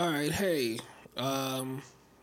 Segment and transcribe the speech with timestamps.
[0.00, 0.78] All right, hey.
[1.18, 1.82] Um,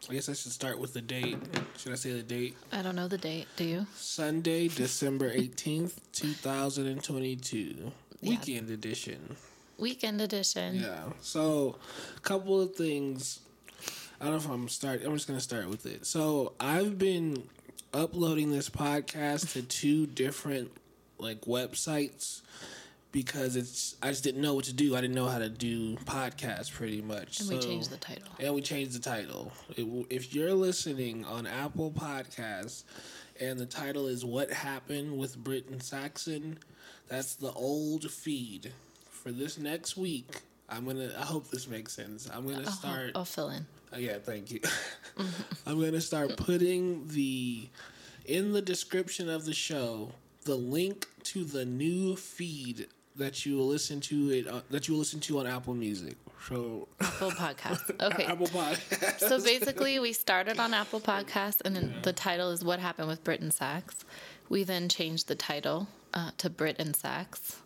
[0.10, 1.38] I guess I should start with the date.
[1.78, 2.56] Should I say the date?
[2.72, 3.46] I don't know the date.
[3.56, 3.86] Do you?
[3.94, 7.92] Sunday, December 18th, 2022.
[8.20, 8.30] Yeah.
[8.32, 9.36] Weekend edition.
[9.78, 10.78] Weekend edition.
[10.78, 11.04] Yeah.
[11.22, 11.76] So,
[12.16, 13.42] a couple of things.
[14.20, 15.04] I don't know if I'm start.
[15.06, 16.08] I'm just gonna start with it.
[16.08, 17.44] So, I've been
[17.94, 20.72] uploading this podcast to two different
[21.20, 22.42] like websites
[23.12, 23.96] because it's.
[24.02, 24.96] I just didn't know what to do.
[24.96, 27.40] I didn't know how to do podcasts pretty much.
[27.40, 28.28] And we So- changed the title.
[28.40, 29.52] and we changed the title.
[29.76, 32.84] It, if you're listening on Apple Podcasts
[33.40, 36.60] and the title is What Happened with Britt and Saxon,
[37.08, 38.74] that's the old feed.
[39.12, 42.30] For this next week, I'm going to, I hope this makes sense.
[42.34, 43.12] I'm going to I'll, start.
[43.16, 43.66] I'll fill in.
[43.94, 44.60] Oh, yeah, thank you.
[45.66, 47.68] I'm going to start putting the,
[48.26, 50.12] in the description of the show,
[50.46, 55.20] the link to the new feed that you listen to it uh, that you listen
[55.22, 56.16] to on Apple Music.
[56.48, 57.92] So Apple podcast.
[58.02, 58.26] Okay.
[58.26, 59.20] Apple Podcasts.
[59.20, 63.24] So basically, we started on Apple Podcast, and then the title is "What Happened with
[63.24, 64.06] Britt and Sachs."
[64.50, 67.58] We then changed the title uh, to Britt and Sachs,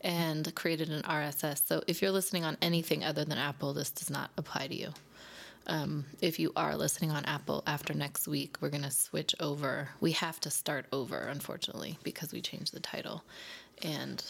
[0.00, 1.66] and created an RSS.
[1.66, 4.90] So if you're listening on anything other than Apple, this does not apply to you.
[5.66, 9.90] Um, if you are listening on Apple after next week, we're going to switch over.
[10.00, 13.22] We have to start over, unfortunately, because we changed the title,
[13.82, 14.22] and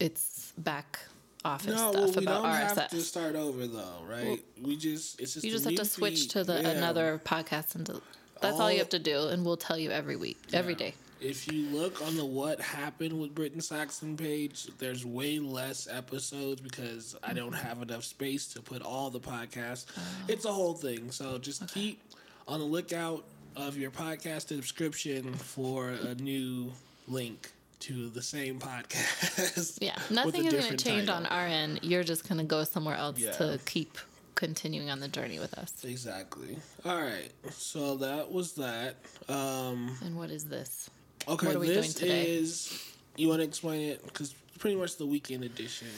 [0.00, 0.98] it's back
[1.44, 2.74] office No, stuff well, we about don't RSS.
[2.80, 4.42] have to start over though, right?
[4.62, 6.30] we just it's just You just have to switch feed.
[6.30, 6.68] to the Yeah.
[6.70, 8.02] another podcast and to,
[8.40, 10.94] that's all, you have to do, and we'll tell you every week, every day.
[11.20, 15.88] If you look on the What Happened with Britt and Saxon page, there's way less
[15.90, 17.66] episodes because I don't Mm-hmm.
[17.66, 19.86] have enough space to put all the podcasts.
[19.96, 20.00] Oh.
[20.28, 21.10] It's a whole thing.
[21.10, 22.00] So just keep
[22.46, 23.24] on the lookout
[23.56, 26.70] of your podcast description for a new
[27.08, 29.78] link to the same podcast.
[29.80, 31.14] Yeah, nothing is going to change title.
[31.14, 31.80] on our end.
[31.82, 33.32] You're just going to go somewhere else Yeah.
[33.32, 33.98] to keep
[34.34, 35.72] continuing on the journey with us.
[35.84, 36.56] Exactly.
[36.84, 37.30] All right.
[37.52, 38.96] So that was that.
[39.28, 40.90] Um, And what is this?
[41.26, 42.30] okay, What are we this doing today?
[42.36, 42.84] is.
[43.16, 44.04] You want to explain it?
[44.04, 45.88] Because pretty much the weekend edition.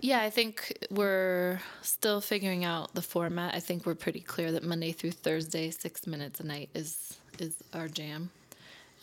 [0.00, 3.54] Yeah, I think we're still figuring out the format.
[3.54, 7.54] I think we're pretty clear that Monday through Thursday, six minutes a night is is
[7.72, 8.30] our jam,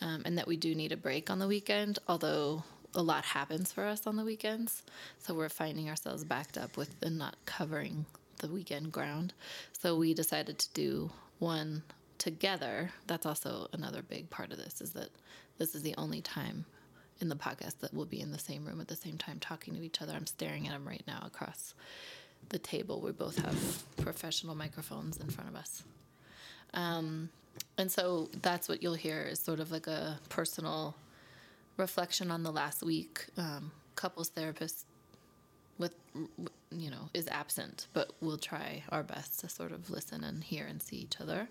[0.00, 1.98] um, and that we do need a break on the weekend.
[2.08, 2.64] Although
[2.94, 4.82] a lot happens for us on the weekends,
[5.18, 8.06] so we're finding ourselves backed up with and not covering
[8.38, 9.32] the weekend ground.
[9.72, 11.82] So we decided to do one
[12.18, 12.90] together.
[13.06, 15.10] That's also another big part of this is that
[15.58, 16.64] this is the only time
[17.20, 19.74] in the podcast that we'll be in the same room at the same time talking
[19.74, 20.12] to each other.
[20.12, 21.74] I'm staring at him right now across
[22.48, 23.00] the table.
[23.00, 25.82] We both have professional microphones in front of us.
[26.74, 27.30] Um,
[27.76, 30.94] and so that's what you'll hear is sort of like a personal
[31.76, 33.26] reflection on the last week.
[33.36, 34.86] Um, couples therapist
[35.78, 35.94] with
[36.70, 40.66] you know is absent, but we'll try our best to sort of listen and hear
[40.66, 41.48] and see each other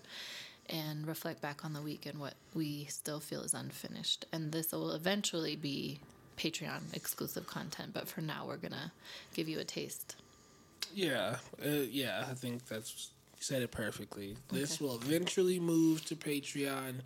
[0.68, 4.26] and reflect back on the week and what we still feel is unfinished.
[4.32, 6.00] And this will eventually be
[6.36, 8.92] Patreon exclusive content, but for now we're gonna
[9.34, 10.16] give you a taste.
[10.94, 14.36] Yeah, uh, yeah, I think that's you said it perfectly.
[14.50, 16.96] This will eventually move to Patreon,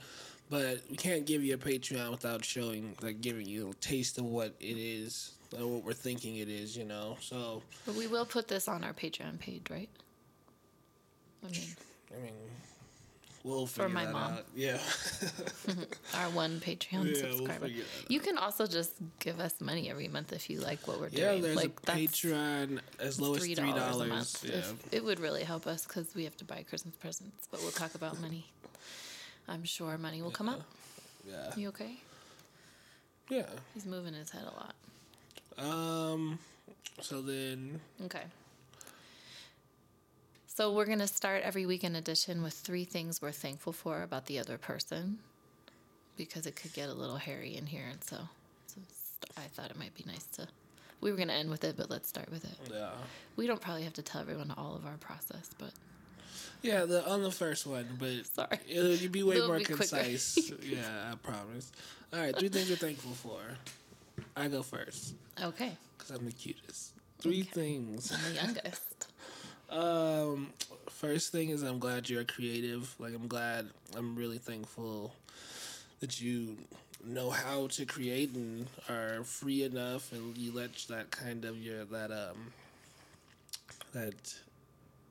[0.49, 4.25] but we can't give you a Patreon without showing, like, giving you a taste of
[4.25, 6.77] what it is, or what we're thinking it is.
[6.77, 9.91] You know, so But we will put this on our Patreon page, right?
[11.45, 11.77] I mean,
[12.17, 12.33] I mean,
[13.45, 14.33] we'll For my mom.
[14.35, 14.45] out.
[14.55, 14.79] Yeah,
[16.15, 17.67] our one Patreon Yeah, we'll subscriber.
[17.67, 17.73] out.
[18.09, 21.31] you can also just give us money every month if you like what we're yeah.
[21.31, 21.43] doing.
[21.43, 24.45] There's like a Patreon as low as three dollars a month.
[24.45, 27.49] Yeah, If, it would really help us because we have to buy Christmas presents.
[27.51, 28.47] But we'll talk about money.
[29.49, 30.63] I'm sure money will come up.
[31.29, 31.97] yeah, You okay?
[33.29, 33.47] yeah.
[33.75, 34.75] He's moving his head a lot.
[35.59, 36.39] Um.
[37.01, 38.23] So then, Okay.
[40.55, 44.39] So we're gonna start every weekend edition with three things we're thankful for about the
[44.39, 45.19] other person,
[46.17, 48.17] because it could get a little hairy in here, and so,
[48.67, 48.81] so
[49.39, 50.47] I thought it might be nice to.
[51.01, 52.71] We were gonna end with it, but let's start with it.
[52.71, 52.91] yeah.
[53.35, 55.73] We don't probably have to tell everyone all of our process, but
[56.61, 58.59] Yeah, the on the first one, but Sorry.
[58.69, 60.53] it'll be way It'll more be concise.
[60.63, 61.73] yeah, I promise.
[62.13, 63.41] All right, three things you're thankful for.
[64.37, 66.93] I go first okay, because I'm the cutest.
[67.21, 67.51] Three Okay.
[67.53, 68.13] things.
[68.13, 68.83] I'm the youngest.
[69.73, 70.51] Um,
[70.91, 72.95] first thing is I'm glad you're creative.
[72.99, 73.69] Like I'm glad.
[73.97, 75.15] I'm really thankful
[76.01, 76.59] that you
[77.05, 81.85] know how to create and are free enough, and you let that kind of your
[81.87, 82.53] that um
[83.93, 84.35] that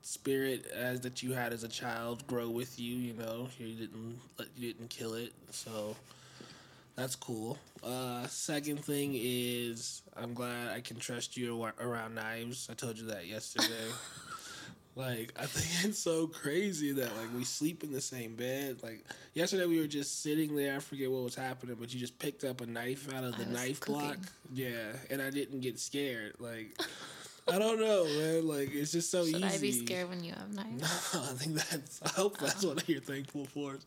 [0.04, 2.96] spirit as that you had as a child grow with you.
[2.96, 5.96] You know, you didn't let you didn't kill it, so
[6.96, 7.58] that's cool.
[7.84, 12.68] Uh, second thing is I'm glad I can trust you around knives.
[12.70, 13.90] I told you that yesterday.
[14.96, 18.84] Like I think it's so crazy that like we sleep in the same bed.
[18.84, 19.04] Like
[19.34, 20.76] yesterday we were just sitting there.
[20.76, 23.46] I forget what was happening, but you just picked up a knife out of the
[23.46, 24.02] knife cooking.
[24.02, 24.18] block.
[24.54, 26.34] Yeah, and I didn't get scared.
[26.40, 26.78] Like
[27.48, 28.48] I don't know, man.
[28.48, 29.46] Like it's just so Should easy.
[29.46, 31.16] I be scared when you have knives?
[31.16, 32.02] I think that's.
[32.04, 33.78] I hope that's what you're thankful for.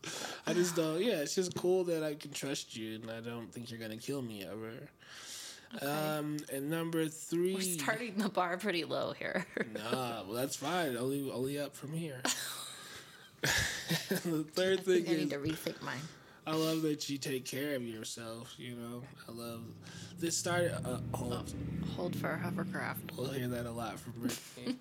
[0.45, 1.01] I just don't.
[1.01, 3.97] Yeah, it's just cool that I can trust you, and I don't think you're gonna
[3.97, 4.71] kill me ever.
[5.81, 9.45] Um, and number 3 We're starting the bar pretty low here.
[9.73, 10.95] Nah, well that's fine.
[10.97, 12.21] Only only up from here.
[13.41, 15.99] the third I thing I is need to rethink mine.
[16.47, 18.53] I love that you take care of yourself.
[18.57, 19.61] You know, I love
[20.19, 20.73] this started.
[20.85, 21.53] Uh, hold,
[21.95, 23.13] Hold for a hovercraft.
[23.17, 24.75] We'll hear that a lot from Brittany.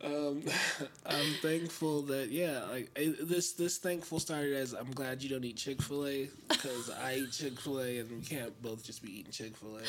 [0.04, 0.42] um,
[1.06, 5.44] I'm thankful that yeah, like it, this this thankful started as I'm glad you don't
[5.44, 9.02] eat Chick Fil A because I eat Chick Fil A and we can't both just
[9.02, 9.82] be eating Chick Fil A.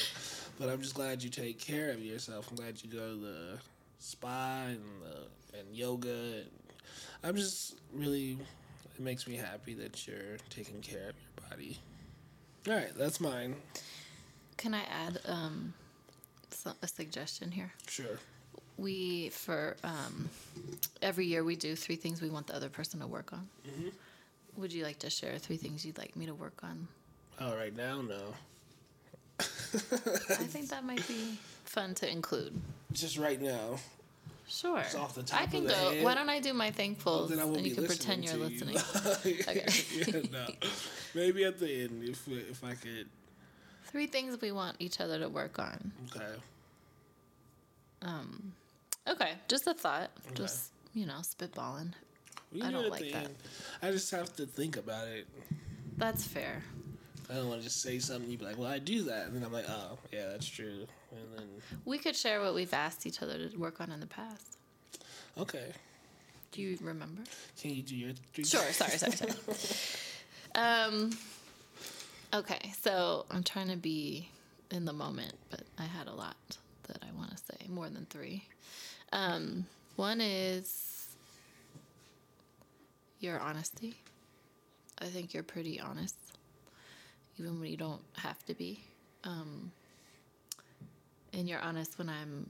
[0.59, 2.49] But I'm just glad you take care of yourself.
[2.49, 3.57] I'm glad you go to the
[3.99, 6.09] spa and the, and yoga.
[6.09, 6.49] And
[7.23, 8.37] I'm just really
[9.01, 11.77] it makes me happy that you're taking care of your body.
[12.67, 13.55] All right, that's mine.
[14.57, 15.73] Can I add um,
[16.83, 17.73] a suggestion here?
[17.87, 18.19] Sure.
[18.77, 20.29] We for um,
[21.01, 23.47] every year we do three things we want the other person to work on.
[23.67, 23.89] Mm-hmm.
[24.61, 26.87] Would you like to share three things you'd like me to work on?
[27.39, 28.35] Oh, right now, no.
[29.39, 32.53] I think that might be fun to include.
[32.91, 33.79] Just right now.
[34.51, 34.83] Sure.
[34.99, 35.73] Off the top I can go.
[35.73, 36.03] head?
[36.03, 38.75] Why don't I do my thankfuls then I won't and you can pretend you're listening
[38.75, 39.37] listening?
[39.47, 39.65] Okay.
[39.95, 40.45] yeah, no.
[41.15, 43.07] Maybe at the end, if if I could.
[43.85, 45.93] Three things we want each other to work on.
[46.13, 46.33] Okay.
[48.01, 48.51] Um.
[49.07, 50.11] Okay, just a thought.
[50.33, 51.93] Just you know, spitballing.
[52.51, 53.25] We I do don't like that.
[53.25, 53.35] end.
[53.81, 55.27] I just have to think about it.
[55.97, 56.61] That's fair.
[57.31, 58.29] I don't want to just say something.
[58.29, 60.85] You'd be like, "Well, I do that," and then I'm like, "Oh, yeah, that's true."
[61.11, 61.47] And then,
[61.85, 64.57] We could share what we've asked each other to work on in the past.
[65.37, 65.71] okay,
[66.51, 67.21] Do you remember?
[67.59, 68.43] can you do your three?
[68.43, 68.61] Sure.
[68.73, 68.91] Sorry.
[68.91, 69.11] Sorry.
[69.13, 69.33] Sorry.
[70.55, 71.11] um.
[72.33, 74.29] Okay, so I'm trying to be
[74.71, 76.37] in the moment, but I had a lot
[76.87, 78.45] that I want to say, more than three.
[79.11, 79.65] Um,
[79.97, 81.07] one is
[83.19, 83.95] your honesty.
[84.99, 86.15] I think you're pretty honest,
[87.41, 88.79] even when you don't have to be.
[89.23, 89.71] Um,
[91.33, 92.49] and you're honest when I'm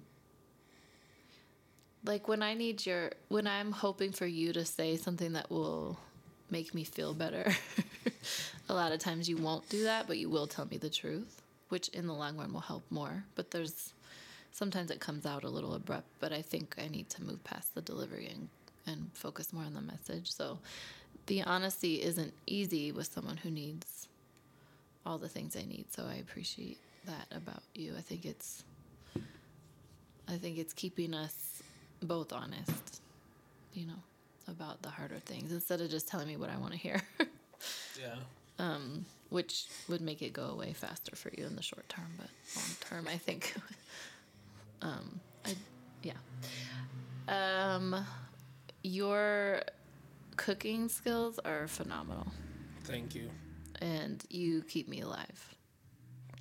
[2.04, 6.00] like when I need your when I'm hoping for you to say something that will
[6.50, 7.52] make me feel better.
[8.70, 11.42] a lot of times you won't do that, but you will tell me the truth,
[11.70, 13.24] which in the long run will help more.
[13.36, 13.94] But there's
[14.52, 17.76] sometimes it comes out a little abrupt, but I think I need to move past
[17.76, 18.50] the delivery and
[18.88, 20.32] and focus more on the message.
[20.32, 20.58] So
[21.28, 24.08] the honesty isn't easy with someone who needs
[25.06, 25.86] all the things I need.
[25.92, 27.94] So I appreciate that about you.
[27.98, 28.64] I think it's
[30.28, 31.62] I think it's keeping us
[32.02, 33.02] both honest,
[33.74, 34.02] you know,
[34.48, 37.02] about the harder things instead of just telling me what I want to hear,
[38.00, 38.16] Yeah.
[38.60, 42.28] Um, which would make it go away faster for you in the short term, but
[42.56, 43.54] long term, I think,
[44.82, 45.56] um, I,
[46.04, 46.14] yeah.
[47.28, 48.06] Um,
[48.84, 49.62] your
[50.38, 52.28] cooking skills are phenomenal,
[52.84, 53.30] Thank you.
[53.82, 55.56] And you keep me alive.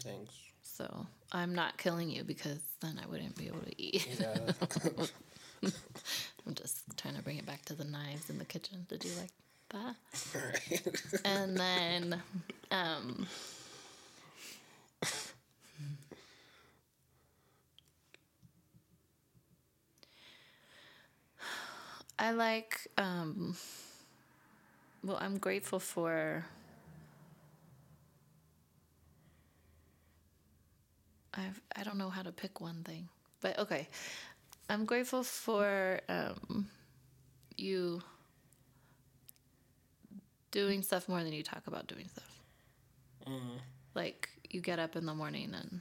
[0.03, 0.35] Thanks.
[0.63, 4.07] So I'm not killing you because then I wouldn't be able to eat.
[4.21, 4.37] Yeah.
[6.47, 8.87] I'm just trying to bring it back to the knives in the kitchen.
[8.89, 9.31] Did you like
[9.71, 9.97] that?
[10.35, 11.21] Right.
[11.25, 12.23] And then,
[12.71, 13.27] um,
[22.19, 23.57] I like, um,
[25.03, 26.45] well, I'm grateful for.
[31.35, 33.09] I've, I don't know how to pick one thing,
[33.41, 33.89] but okay.
[34.69, 36.69] I'm grateful for um,
[37.57, 38.03] you
[40.53, 42.41] doing stuff more than you talk about doing stuff.
[43.95, 45.81] Like you get up in the morning and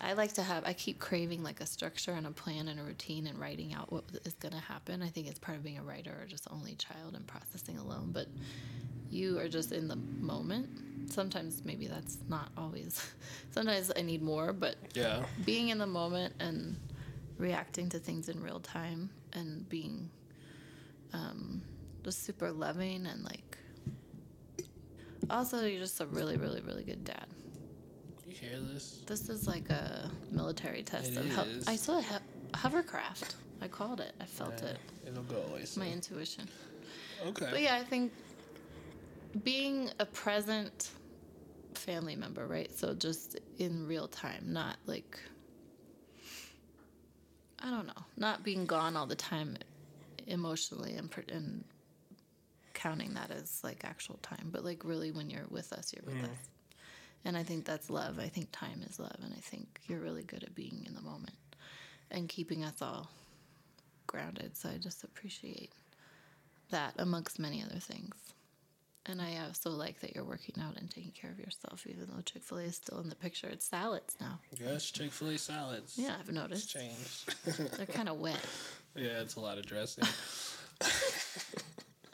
[0.00, 2.82] I like to have I keep craving like a structure and a plan and a
[2.82, 5.02] routine and writing out what is going to happen.
[5.02, 8.10] I think it's part of being a writer or just only child and processing alone,
[8.12, 8.26] but
[9.10, 10.68] you are just in the moment.
[11.10, 13.12] Sometimes maybe that's not always.
[13.50, 15.24] Sometimes I need more, but yeah.
[15.44, 16.76] being in the moment and
[17.38, 20.08] reacting to things in real time and being
[21.12, 21.60] um,
[22.04, 23.58] just super loving and like
[25.30, 27.26] also you're just a really really really good dad
[29.06, 29.28] This?
[29.28, 31.66] is like a military test It of how is.
[31.68, 32.18] i saw a ho-
[32.54, 36.48] hovercraft i called it i felt it It'll go away my intuition
[37.26, 37.48] Okay.
[37.50, 38.12] but yeah i think
[39.44, 40.90] being a present
[41.74, 45.18] family member right so just in real time not like
[47.60, 49.56] i don't know not being gone all the time
[50.26, 51.64] emotionally and and
[52.74, 56.20] counting that as like actual time, but like really when you're with us, you're with
[56.20, 56.24] mm.
[56.24, 56.48] us.
[57.24, 58.18] And I think that's love.
[58.18, 61.00] I think time is love, and I think you're really good at being in the
[61.00, 61.36] moment
[62.10, 63.08] and keeping us all
[64.06, 64.56] grounded.
[64.56, 65.72] So I just appreciate
[66.70, 68.14] that amongst many other things.
[69.06, 72.20] And I also like that you're working out and taking care of yourself, even though
[72.22, 73.48] Chick fil A is still in the picture.
[73.48, 74.38] It's salads now.
[74.60, 75.94] Yes, Chick Fil A salads.
[75.96, 76.70] Yeah, I've it's noticed.
[76.70, 77.34] changed.
[77.76, 78.38] They're kind of wet,
[78.94, 80.04] yeah, it's a lot of dressing.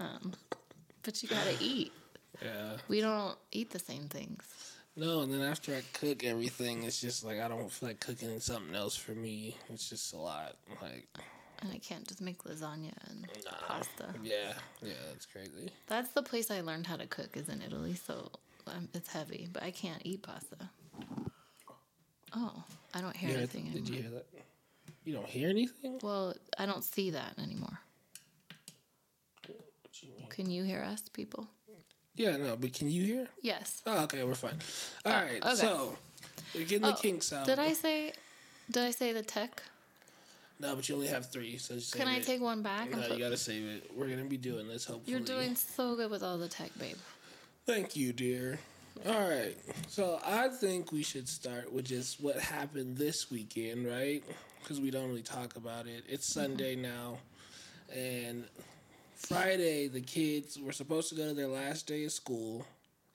[0.01, 0.33] Um,
[1.03, 1.93] but you gotta eat.
[2.41, 2.77] yeah.
[2.87, 4.45] We don't eat the same things.
[4.99, 8.41] No, and then after I cook everything, it's just like I don't feel like cooking
[8.41, 9.57] something else for me.
[9.73, 10.57] It's just a lot.
[10.83, 11.07] Like,
[11.63, 13.29] And I can't just make lasagna and
[13.69, 14.13] pasta.
[14.25, 15.71] yeah, yeah, that's crazy.
[15.87, 18.33] That's the place I learned how to cook is in Italy, so
[18.67, 20.69] um, it's heavy, but I can't eat pasta.
[22.35, 23.85] Oh, I don't hear anything anymore.
[23.85, 24.27] did you hear that?
[25.05, 26.01] You don't hear anything?
[26.03, 27.79] Well, I don't see that anymore.
[30.01, 30.11] You?
[30.29, 31.49] Can you hear us, people?
[32.19, 33.29] Yeah, no, but can you hear?
[33.43, 33.81] Yes.
[33.87, 34.59] Oh, okay, we're fine.
[35.07, 35.55] All right, okay.
[35.55, 35.97] so
[36.55, 37.47] we're getting the Oh, kinks out.
[37.47, 38.13] Did I say?
[38.71, 39.63] Did I say the tech?
[40.61, 42.25] No, but you only have three, so just Can I it.
[42.25, 42.91] take one back?
[42.91, 43.91] No, you gotta save it.
[43.97, 44.85] We're gonna be doing this.
[44.85, 46.97] Hopefully, You're doing so good with all the tech, babe.
[47.65, 48.59] Thank you, dear.
[49.07, 49.55] All right,
[49.87, 54.25] so I think we should start with just what happened this weekend, right?
[54.61, 56.03] Because we don't really talk about it.
[56.09, 56.41] It's Mm-hmm.
[56.47, 57.19] Sunday now,
[57.95, 58.45] and
[59.19, 62.65] Friday the kids were supposed to go to their last day of school.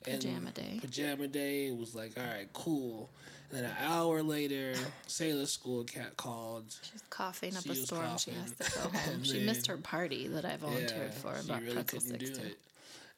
[0.06, 0.78] and Pajama day.
[0.82, 1.72] Pajama day.
[1.72, 3.10] Was like, all right, cool.
[3.50, 4.74] And then an hour later,
[5.08, 6.76] Sayla School cat called.
[6.92, 8.18] She's coughing up She a storm.
[8.18, 9.24] She has to go home.
[9.24, 12.48] She missed her party that I volunteered for she about really pretzel sticks do too.
[12.48, 12.58] it.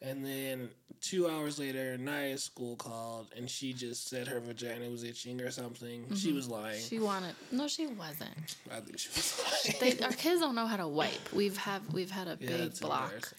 [0.01, 0.69] And then
[1.01, 5.51] two hours later, Naya's school called, and she just said her vagina was itching or
[5.51, 6.05] something.
[6.15, 6.77] She was lying.
[6.77, 6.87] Mm-hmm.
[6.87, 7.35] She wanted.
[7.51, 8.57] No, she wasn't.
[8.71, 9.41] I think she was
[9.79, 9.97] lying.
[9.97, 11.33] They, our kids don't know how to wipe.
[11.33, 13.33] We've have we've had a yeah, big block.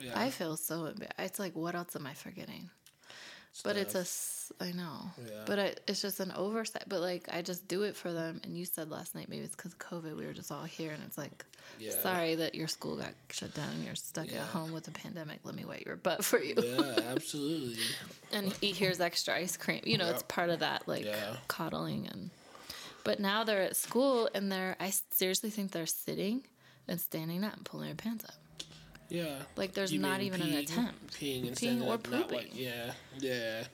[0.00, 1.14] Yeah, I feel so embarrassed.
[1.18, 2.70] It's like, what else am I forgetting?
[3.62, 5.10] But it's a, I know.
[5.24, 5.42] Yeah.
[5.46, 6.84] But I, it's just an oversight.
[6.88, 8.40] But like, I just do it for them.
[8.44, 10.90] And you said last night, maybe it's because of COVID, we were just all here.
[10.90, 11.44] And it's like,
[11.78, 11.92] Yeah.
[11.92, 14.38] sorry that your school got shut down and you're stuck Yeah.
[14.40, 15.38] at home with a pandemic.
[15.44, 16.54] Let me wet your butt for you.
[16.60, 17.76] yeah, absolutely.
[18.32, 19.82] and he here's extra ice cream.
[19.84, 21.06] You know, it's part of that like
[21.48, 22.30] coddling and.
[23.04, 24.76] But now they're at school and they're.
[24.80, 26.42] I seriously think they're sitting
[26.88, 28.34] and standing up and pulling their pants up.
[29.08, 29.36] Yeah.
[29.56, 31.14] Like there's You not even an attempt.
[31.14, 32.48] Peeing, Peeing or not like- pooping.
[32.54, 33.64] yeah, yeah.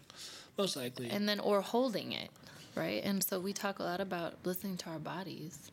[0.59, 1.09] Most likely.
[1.11, 2.29] and then or holding it
[2.77, 5.71] right and so we talk a lot about listening to our bodies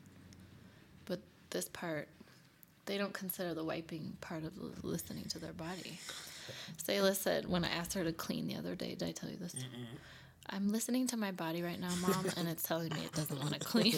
[1.06, 2.08] but this part
[2.86, 6.00] they don't consider the wiping part of listening to their body
[6.88, 9.36] Sayla said when I asked her to clean the other day, did I tell you
[9.36, 9.54] this?
[10.50, 13.54] I'm listening to my body right now, mom, and it's telling me it doesn't want
[13.54, 13.94] to clean.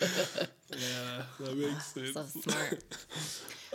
[0.00, 2.12] Yeah, that makes sense.
[2.12, 2.84] so smart.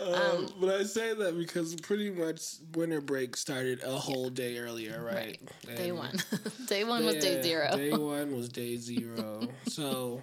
[0.02, 2.40] Um, but I say that because pretty much
[2.74, 5.38] winter break started a whole day earlier, right?
[5.68, 5.76] Right.
[5.76, 6.18] Day one.
[6.66, 7.76] day one was day zero.
[7.76, 9.46] Day one was day zero.
[9.68, 10.20] so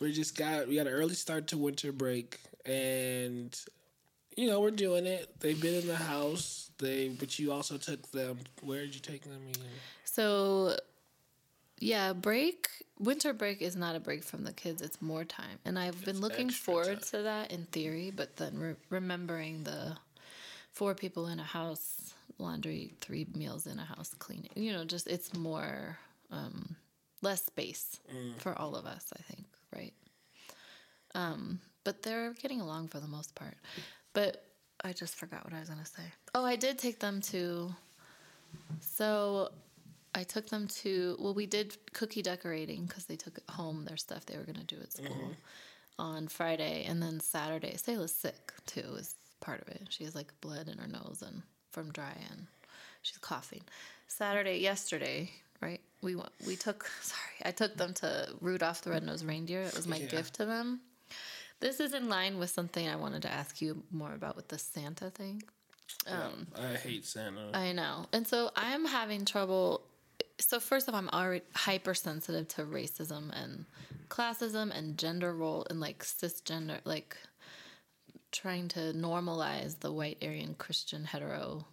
[0.00, 3.58] we just got we got an early start to winter break, and
[4.36, 5.28] you know we're doing it.
[5.40, 6.70] They've been in the house.
[6.78, 8.38] They but you also took them.
[8.62, 9.40] Where did you take them?
[10.04, 10.76] So,
[11.78, 12.68] yeah, break.
[12.98, 14.80] Winter break is not a break from the kids.
[14.80, 17.08] It's more time, and I've been It's looking forward time.
[17.10, 18.10] to that in theory.
[18.10, 19.96] But then re- remembering the
[20.72, 24.50] four people in a house, laundry, three meals in a house, cleaning.
[24.54, 25.98] You know, just it's more
[26.30, 26.74] um,
[27.22, 28.38] less space Mm.
[28.38, 29.12] for all of us.
[29.18, 29.92] I think, right?
[31.14, 33.54] Um, but they're getting along for the most part.
[34.14, 34.42] But
[34.84, 36.02] I just forgot what I was gonna say.
[36.34, 37.74] Oh, I did take them to.
[38.80, 39.50] So
[40.16, 44.24] I took them to, well, we did cookie decorating because they took home their stuff
[44.24, 45.36] they were going to do at school
[45.98, 46.86] on Friday.
[46.88, 49.82] And then Saturday, Sayla's sick too, is part of it.
[49.90, 52.46] She has like blood in her nose and from dry and
[53.02, 53.62] she's coughing.
[54.08, 55.30] Saturday, yesterday,
[55.60, 55.80] right?
[56.02, 59.62] We we took, sorry, I took them to Rudolph the Red-Nosed Reindeer.
[59.62, 60.06] It was my Yeah.
[60.06, 60.80] gift to them.
[61.60, 64.58] This is in line with something I wanted to ask you more about with the
[64.58, 65.42] Santa thing.
[66.06, 67.50] Um, I hate Santa.
[67.54, 68.06] I know.
[68.12, 69.82] And so I'm having trouble.
[70.38, 73.64] So, first of all, I'm already hypersensitive to racism and
[74.08, 77.16] classism and gender role and like cisgender, like
[78.32, 81.66] trying to normalize the white Aryan Christian hetero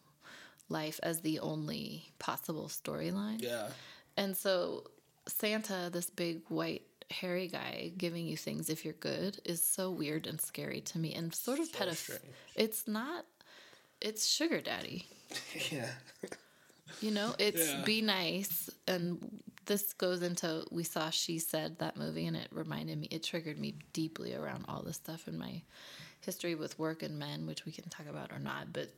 [0.69, 3.41] life as the only possible storyline.
[3.41, 3.67] yeah,
[4.15, 4.85] And so
[5.27, 10.25] Santa, this big white hairy guy giving you things if you're good is so weird
[10.25, 12.13] and scary to me and sort of So
[12.55, 13.25] It's not
[14.01, 15.07] it's sugar daddy.
[15.71, 15.89] yeah,
[17.01, 17.83] You know, it's Yeah.
[17.83, 22.97] be nice and this goes into we saw she said that movie and it reminded
[22.99, 25.61] me it triggered me deeply around all this stuff in my
[26.19, 28.89] history with work and men which we can talk about or not but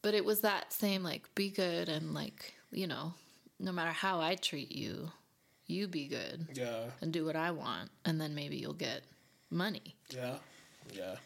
[0.00, 3.12] but it was that same like be good and like you know
[3.58, 5.10] no matter how i treat you
[5.66, 6.84] you be good Yeah.
[7.02, 9.02] and do what i want and then maybe you'll get
[9.50, 10.36] money Yeah.
[10.94, 11.16] Yeah.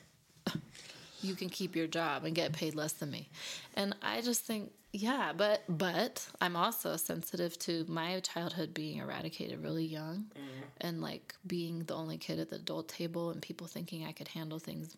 [1.25, 3.29] You can keep your job and get paid less than me.
[3.75, 9.63] And I just think, yeah, but but I'm also sensitive to my childhood being eradicated
[9.63, 10.63] really young mm-hmm.
[10.81, 14.29] and like being the only kid at the adult table and people thinking I could
[14.29, 14.97] handle things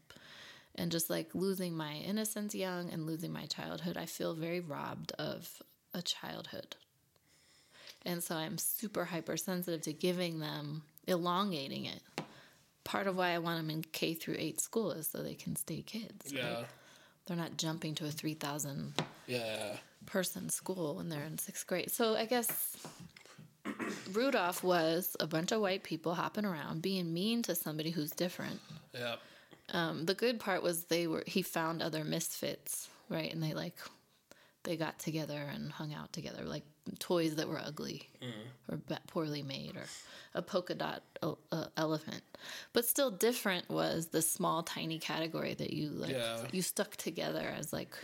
[0.75, 3.97] and just like losing my innocence young and losing my childhood.
[3.97, 5.63] I feel very robbed of
[5.95, 6.77] a childhood.
[8.05, 12.01] And so I'm super hypersensitive to giving them elongating it.
[12.87, 15.57] Part of why I want them in K through 8 school is so they can
[15.57, 16.33] stay kids.
[16.33, 16.35] right?
[16.43, 16.65] Yeah.
[17.27, 18.95] They're not jumping to a 3,000
[19.27, 19.77] Yeah.
[20.07, 21.91] person school when they're in sixth grade.
[21.91, 22.77] So I guess
[24.13, 28.61] Rudolph was a bunch of white people hopping around being mean to somebody who's different.
[28.95, 29.17] Yeah.
[29.71, 33.33] Um, the good part was they were he found other misfits, right?
[33.33, 33.75] And they like
[34.63, 36.65] they got together and hung out together, like
[36.99, 38.09] toys that were ugly
[38.71, 39.85] or poorly made, or
[40.35, 42.23] a polka dot uh, elephant.
[42.73, 46.13] But still, different was the small, tiny category that you like.
[46.13, 46.39] Yeah.
[46.53, 47.97] You stuck together as like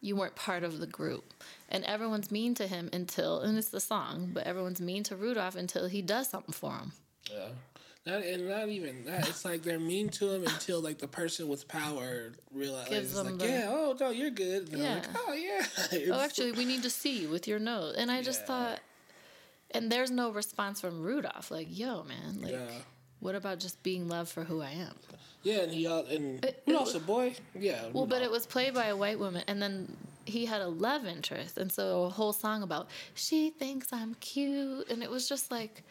[0.00, 1.32] you weren't part of the group,
[1.68, 5.56] and everyone's mean to him until and it's the song, but everyone's mean to Rudolph
[5.56, 6.92] until he does something for him.
[7.30, 7.48] Yeah.
[8.04, 9.28] Not, and not even that.
[9.28, 13.26] It's like they're mean to him until like the person with power realizes, Gives them
[13.26, 14.72] like, the- yeah, oh no, you're good.
[14.72, 15.20] And I'm like, Yeah.
[15.28, 15.66] oh yeah.
[16.14, 17.94] oh, actually, we need to see you with your nose.
[17.96, 18.46] And I just Yeah.
[18.46, 18.80] thought,
[19.70, 21.52] and there's no response from Rudolph.
[21.52, 22.66] Like, yo, man, like, Yeah.
[23.20, 24.94] what about just being loved for who I am?
[25.44, 27.36] Yeah, and he and It- Rudolph's it- a boy.
[27.54, 27.86] Yeah.
[27.92, 31.04] Well, but it was played by a white woman, and then he had a love
[31.06, 35.52] interest, and so a whole song about she thinks I'm cute, and it was just
[35.52, 35.84] like.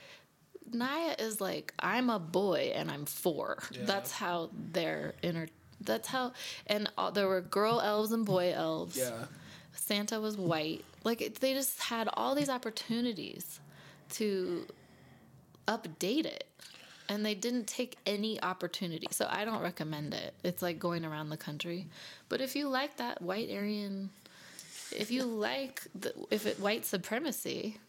[0.74, 3.58] Naya is like I'm a boy and I'm four.
[3.72, 3.82] Yeah.
[3.86, 5.48] That's how they're inter.
[5.84, 6.34] That's how,
[6.68, 8.98] and all, there were girl elves and boy elves.
[8.98, 9.26] Yeah.
[9.74, 10.86] Santa was white.
[11.04, 13.60] Like it, they just had all these opportunities
[14.12, 14.68] to
[15.68, 16.46] update it.
[17.10, 19.08] And they didn't take any opportunity.
[19.12, 20.34] So I don't recommend it.
[20.44, 21.88] It's like going around the country.
[22.30, 24.12] But if you like that white Aryan,
[24.96, 27.80] if you like the, if it white supremacy,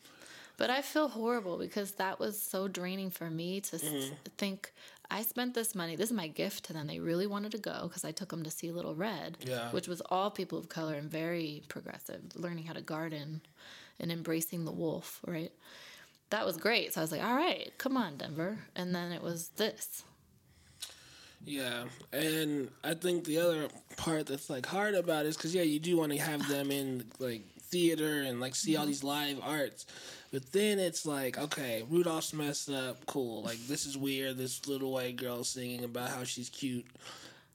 [0.57, 4.15] but I feel horrible because that was so draining for me to s- mm-hmm.
[4.39, 4.73] think
[5.11, 5.97] I spent this money.
[5.97, 6.87] This is my gift to them.
[6.87, 9.71] They really wanted to go because I took them to see Little Red, Yeah.
[9.71, 13.43] which was all people of color and very progressive, learning how to garden
[14.01, 15.53] and embracing the wolf, right?
[16.31, 16.95] That was great.
[16.95, 18.59] So I was like, all right, come on, Denver.
[18.75, 20.03] And then it was this.
[21.45, 25.63] Yeah, and I think the other part that's like hard about it is because yeah,
[25.63, 28.91] you do want to have them in like theater and like see all mm-hmm.
[28.91, 29.87] these live arts,
[30.31, 33.43] but then it's like okay, Rudolph's messed up, cool.
[33.43, 34.37] Like this is weird.
[34.37, 36.87] This little white girl singing about how she's cute.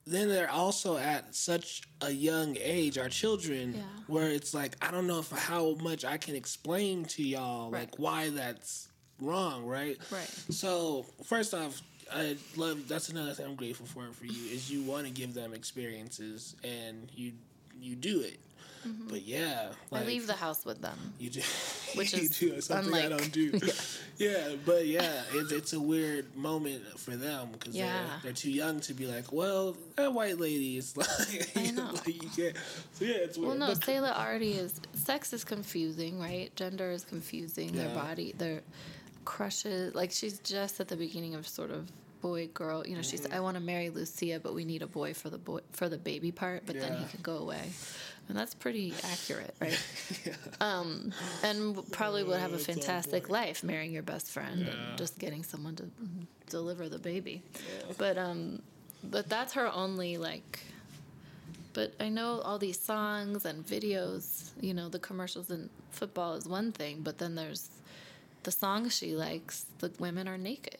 [0.05, 3.81] Then they're also at such a young age, our children, Yeah.
[4.07, 7.81] where it's like I don't know if how much I can explain to y'all Right.
[7.81, 8.87] like why that's
[9.21, 9.97] wrong, right?
[10.11, 10.29] Right.
[10.49, 14.81] So first off, I love that's another thing I'm grateful for for you is you
[14.83, 17.33] want to give them experiences and you
[17.79, 18.39] you do it.
[19.09, 20.97] But yeah, I leave the house with them.
[21.19, 21.41] you do,
[21.95, 23.59] which you is do it's something I unlike- don't do.
[24.17, 24.55] yeah.
[24.65, 27.93] but yeah, it's it's a weird moment for them because Yeah.
[27.93, 31.07] they're, they're too young to be like, well, that white lady is like,
[31.55, 31.91] I know.
[31.93, 32.55] like you can't.
[32.93, 33.49] So yeah, it's weird.
[33.49, 34.79] Well, no, But- Sayla already is.
[34.93, 36.53] Sex is confusing, right?
[36.55, 37.71] Gender is confusing.
[37.71, 38.61] Their body, their
[39.25, 39.95] crushes.
[39.95, 42.85] Like she's just at the beginning of sort of boy girl.
[42.85, 43.33] You know, she's Mm-hmm.
[43.33, 45.97] I want to marry Lucia, but we need a boy for the boy for the
[45.97, 46.63] baby part.
[46.65, 47.69] But then he can go away,
[48.29, 49.79] and that's pretty accurate, right?
[50.61, 51.13] Um,
[51.43, 53.29] and probably would have a fantastic point.
[53.31, 54.73] life marrying your best friend Yeah.
[54.73, 57.43] and just getting someone to mm, deliver the baby.
[57.53, 57.93] Yeah.
[57.97, 58.61] But um,
[59.03, 60.59] but that's her only like
[61.73, 66.47] but I know all these songs and videos, you know, the commercials and football is
[66.47, 67.69] one thing, but then there's
[68.43, 70.77] the songs she likes, the women are naked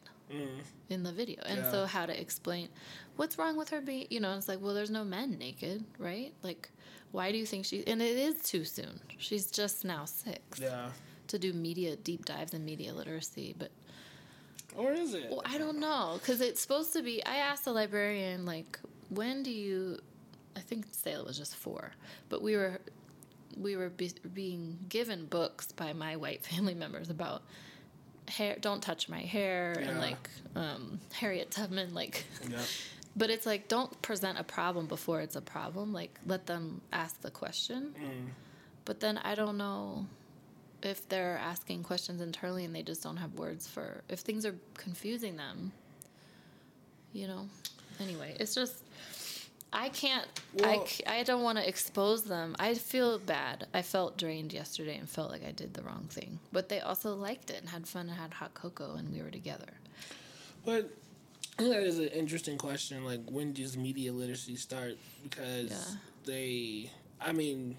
[0.90, 1.42] in the video.
[1.46, 1.88] And so Mm.
[1.88, 2.70] How to explain
[3.16, 6.34] what's wrong with her being, you know, it's like, well, there's no men naked, right?
[6.42, 6.70] Like,
[7.12, 9.00] why do you think she, and it is too soon.
[9.18, 10.90] She's just now six yeah,
[11.28, 13.72] to do media deep dives in media literacy, but
[14.76, 15.30] or is it?
[15.30, 17.26] well, I don't know because it's supposed to be.
[17.26, 20.00] I asked the librarian like, when do you?
[20.56, 21.92] I think Sayla was just four,
[22.30, 22.80] but we were
[23.60, 27.42] we were be, being given books by my white family members about
[28.28, 28.58] hair.
[28.60, 32.26] Don't touch my hair and like um, Harriet Tubman like.
[32.50, 32.60] Yeah.
[33.18, 35.92] But it's like don't present a problem before it's a problem.
[35.92, 37.94] Like let them ask the question.
[38.00, 38.28] Mm.
[38.86, 40.06] But then I don't know
[40.82, 44.56] if they're asking questions internally and they just don't have words for if things are
[44.76, 45.72] confusing them
[47.14, 47.48] you know
[48.00, 48.84] anyway it's just
[49.74, 50.28] i can't
[50.64, 55.10] I, I don't want to expose them i feel bad i felt drained yesterday and
[55.10, 58.08] felt like i did the wrong thing but they also liked it and had fun
[58.08, 59.74] and had hot cocoa and we were together
[60.64, 60.92] But
[61.58, 63.04] that is an interesting question.
[63.06, 64.98] Like, when does media literacy start?
[65.24, 65.98] Because Yeah.
[66.26, 67.78] they, I mean,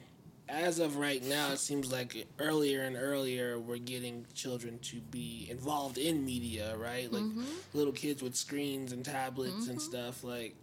[0.48, 5.46] as of right now, it seems like earlier and earlier we're getting children to be
[5.50, 7.12] involved in media, right?
[7.12, 7.44] Like Mm-hmm.
[7.74, 10.24] little kids with screens and tablets and stuff.
[10.24, 10.56] Like,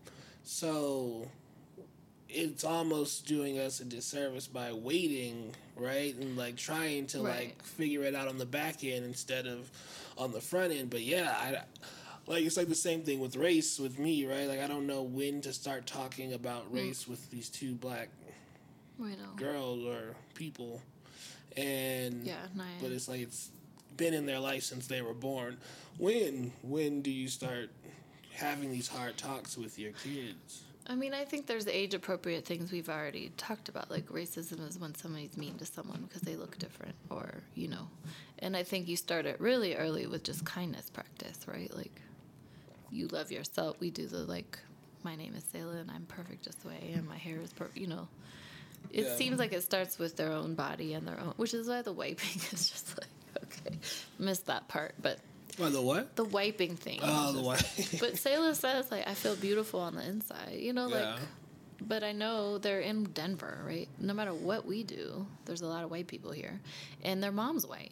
[0.44, 1.28] so
[2.28, 6.16] it's almost doing us a disservice by waiting, right?
[6.16, 7.48] And like trying to Right.
[7.50, 9.70] like figure it out on the back end instead of
[10.18, 10.90] on the front end.
[10.90, 11.62] But yeah, I
[12.28, 14.48] like it's like the same thing with race with me, right?
[14.48, 16.76] Like I don't know when to start talking about Mm.
[16.76, 18.10] race with these two black
[19.36, 20.82] girls or people.
[21.58, 22.68] And yeah Naya.
[22.82, 23.50] but it's like it's
[23.96, 25.58] been in their life since they were born.
[25.98, 27.70] When when do you start
[28.34, 30.64] having these hard talks with your kids?
[30.88, 33.90] I mean, I think there's age appropriate things we've already talked about.
[33.90, 37.88] Like racism is when somebody's mean to someone because they look different, or, you know.
[38.38, 41.76] And I think you start it really early with just kindness practice, right?
[41.76, 42.02] Like,
[42.92, 43.80] you love yourself.
[43.80, 44.60] We do the, like,
[45.04, 47.08] my name is Sayla and I'm perfect just the way I am.
[47.08, 48.08] My hair is perfect, you know.
[48.92, 49.16] It Yeah.
[49.16, 51.92] seems like it starts with their own body and their own, which is why the
[51.94, 53.78] wiping is just like, okay,
[54.20, 54.94] missed that part.
[55.02, 55.20] But
[55.58, 56.16] By the what?
[56.16, 57.00] the wiping thing.
[57.04, 57.60] Oh, the what?
[58.00, 61.20] but Sayla says like I feel beautiful on the inside, you know, like.
[61.82, 63.90] But I know they're in Denver, right?
[64.00, 66.62] No matter what we do, there's a lot of white people here,
[67.04, 67.92] and their mom's white.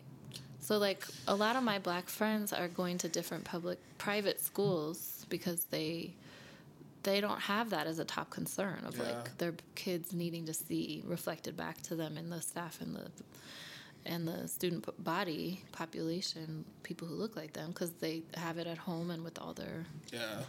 [0.64, 5.26] So like a lot of my black friends are going to different public private schools
[5.30, 6.14] because they
[7.04, 9.04] they don't have that as a top concern of Yeah.
[9.04, 13.08] like their kids needing to see reflected back to them in the staff and the
[14.06, 18.78] and the student body population people who look like them because they have it at
[18.78, 20.44] home and with all their Yeah.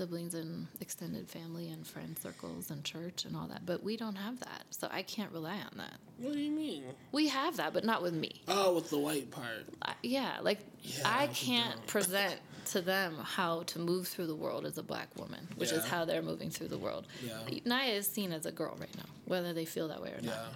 [0.00, 4.14] Siblings and extended family and friend circles and church and all that but we don't
[4.16, 4.64] have that.
[4.70, 5.96] So i can't rely on that.
[6.16, 6.84] What do you mean?
[7.12, 8.40] we have that but not with me.
[8.48, 9.66] Oh, with the white part.
[9.82, 12.36] I, yeah like Yeah, i can't present
[12.72, 16.06] to them how to move through the world as a black woman which is how
[16.06, 17.06] they're moving through the world.
[17.22, 17.58] Yeah.
[17.66, 20.54] naya is seen as a girl right now whether they feel that way or not.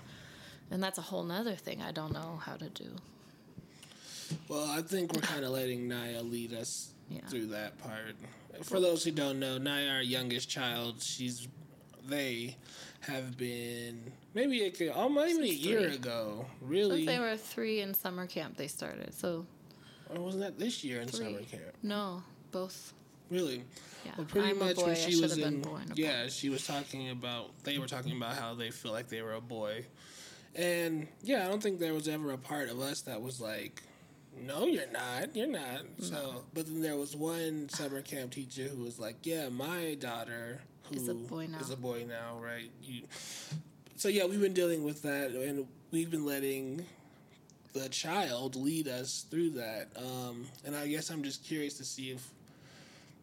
[0.70, 2.88] And that's a whole nother thing i don't know how to do.
[4.48, 7.26] Well, I think we're kind of letting Naya lead us Yeah.
[7.28, 8.14] through that part.
[8.62, 11.48] For those who don't know, Naya, our youngest child, she's
[12.06, 12.56] they
[13.00, 16.46] have been maybe a, could- oh, maybe a year ago.
[16.60, 17.04] Really?
[17.04, 19.46] since they were three in summer camp they started so
[20.14, 21.62] or wasn't that this year in three summer camp?
[21.82, 22.92] no both
[23.30, 23.64] Really?
[24.04, 24.86] yeah Well, pretty I'm much a boy.
[24.88, 25.80] when she was in, a boy.
[25.94, 27.50] yeah, she was talking about.
[27.64, 29.86] They were talking about how they feel like they were a boy,
[30.54, 33.82] and yeah, I don't think there was ever a part of us that was like,
[34.40, 35.34] "No, you're not.
[35.34, 39.48] You're not." So, but then there was one summer camp teacher who was like, "Yeah,
[39.48, 43.02] my daughter who Is a boy now." is a boy now, right?" You.
[43.96, 46.84] So yeah, we've been dealing with that, and we've been letting
[47.72, 49.88] the child lead us through that.
[49.96, 52.30] Um, and I guess I'm just curious to see if.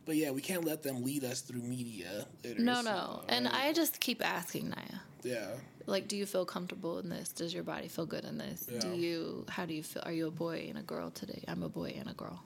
[0.05, 2.25] But yeah, we can't let them lead us through media.
[2.43, 3.21] literacy, No, no.
[3.29, 3.47] And?
[3.47, 5.51] I just keep asking Naya, Yeah.
[5.85, 7.29] Like, do you feel comfortable in this?
[7.29, 8.61] Does your body feel good in this?
[8.65, 10.03] Do you, how do you feel?
[10.05, 11.43] Are you a boy and a girl today?
[11.47, 12.41] I'm a boy and a girl.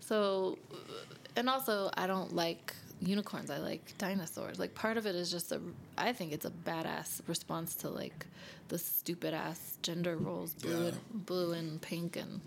[0.00, 0.58] So,
[1.36, 3.50] and also, I don't like unicorns.
[3.50, 4.58] I like dinosaurs.
[4.58, 5.60] Like, part of it is just a,
[5.96, 8.26] I think it's a badass response to like
[8.68, 10.88] the stupid ass gender roles blue, Yeah.
[11.12, 12.40] and, blue and pink and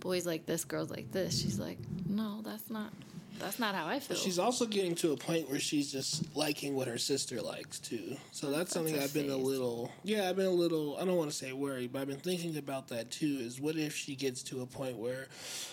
[0.00, 1.40] boys like this, girls like this.
[1.40, 2.92] She's like, no, that's not.
[3.40, 4.16] That's not how I feel.
[4.16, 8.16] She's also getting to a point where she's just liking what her sister likes too.
[8.32, 11.30] So that's, something I've been a little yeah, I've been a little I don't want
[11.30, 13.38] to say worried, but I've been thinking about that too.
[13.40, 15.26] Is what if she gets to a point where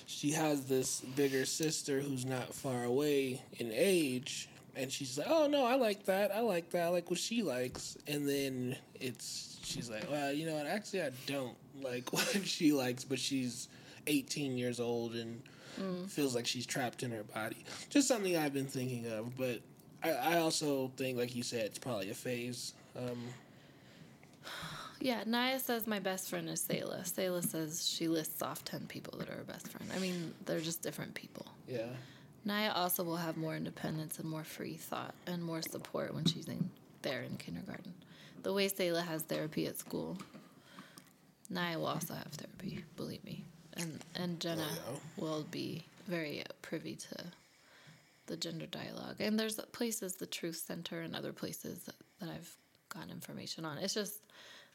[0.05, 5.47] she has this bigger sister who's not far away in age and she's like, "Oh
[5.47, 6.31] no, I like that.
[6.33, 6.85] I like that.
[6.85, 10.67] I like what she likes." And then it's she's like, "Well, you know what?
[10.67, 13.67] Actually, I don't like what she likes, but she's
[14.07, 15.41] 18 years old and
[16.07, 17.63] feels like she's trapped in her body.
[17.89, 19.61] Just something I've been thinking of, but
[20.03, 22.73] I, I also think, like you said, it's probably a phase.
[22.97, 23.17] Um,
[24.99, 27.03] Yeah, Naya says my best friend is Sayla.
[27.07, 29.91] Sayla says she lists off 10 people that are her best friend.
[29.95, 31.45] I mean, they're just different people.
[31.67, 31.85] yeah,
[32.45, 36.47] Naya also will have more independence and more free thought and more support when she's
[36.47, 36.71] in
[37.03, 37.93] there in kindergarten.
[38.41, 40.17] The way Sayla has therapy at school,
[41.47, 43.43] Naya will also have therapy, believe me.
[43.77, 47.25] And and Jenna Oh, will be very privy to
[48.27, 49.15] the gender dialogue.
[49.19, 52.53] And there's places, the Truth Center and other places that, that I've
[52.89, 53.77] gotten information on.
[53.77, 54.15] It's just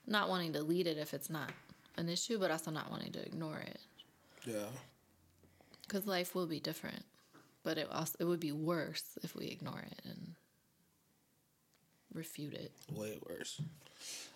[0.06, 1.50] not wanting to lead it if it's not
[1.96, 3.78] an issue, but also not wanting to ignore it.
[4.46, 4.66] Yeah.
[5.86, 7.04] Because life will be different,
[7.62, 10.34] but it also it would be worse if we ignore it and
[12.14, 12.72] refute it.
[12.90, 13.60] Way worse.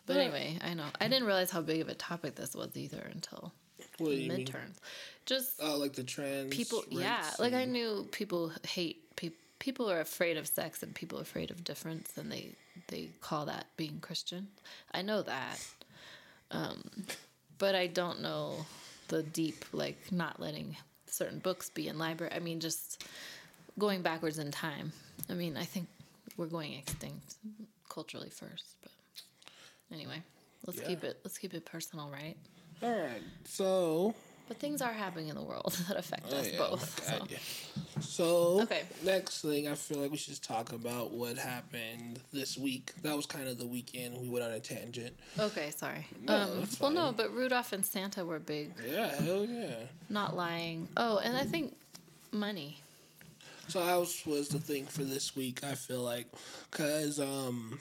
[0.06, 0.22] But Yeah.
[0.22, 3.52] anyway, I know I didn't realize how big of a topic this was either until
[3.98, 4.46] What do you mean?
[4.46, 4.76] midterms.
[5.26, 7.30] Just Oh, like the trans people, yeah.
[7.38, 9.36] Like I knew people hate people.
[9.58, 12.52] People are afraid of sex, and people are afraid of difference, and they
[12.88, 14.48] they call that being Christian.
[14.92, 15.58] I know that,
[16.50, 16.82] um,
[17.58, 18.66] but I don't know
[19.08, 22.32] the deep like not letting certain books be in library.
[22.34, 23.04] I mean, just
[23.78, 24.92] going backwards in time.
[25.30, 25.88] I mean, I think
[26.36, 27.36] we're going extinct
[27.88, 28.92] culturally first, but
[29.90, 30.22] anyway,
[30.66, 30.86] let's Yeah.
[30.86, 32.36] keep it let's keep it personal, right?
[32.82, 33.22] All right.
[33.44, 34.14] So.
[34.48, 37.00] But things are happening in the world that affect Oh, us yeah, both.
[37.00, 37.18] my So.
[37.18, 37.38] God, yeah.
[38.00, 38.82] So, Okay.
[39.04, 42.92] next thing, I feel like we should talk about what happened this week.
[43.02, 44.16] That was kind of the weekend.
[44.20, 45.16] We went on a tangent.
[45.38, 46.06] Okay, sorry.
[46.22, 48.72] No, um, that's well, no, but Rudolph and Santa were big.
[48.86, 49.74] Yeah, hell yeah.
[50.10, 50.86] Not lying.
[50.96, 51.74] Oh, and I think
[52.30, 52.78] money.
[53.68, 55.64] So that was, was the thing for this week.
[55.64, 56.26] I feel like,
[56.70, 57.80] cause um,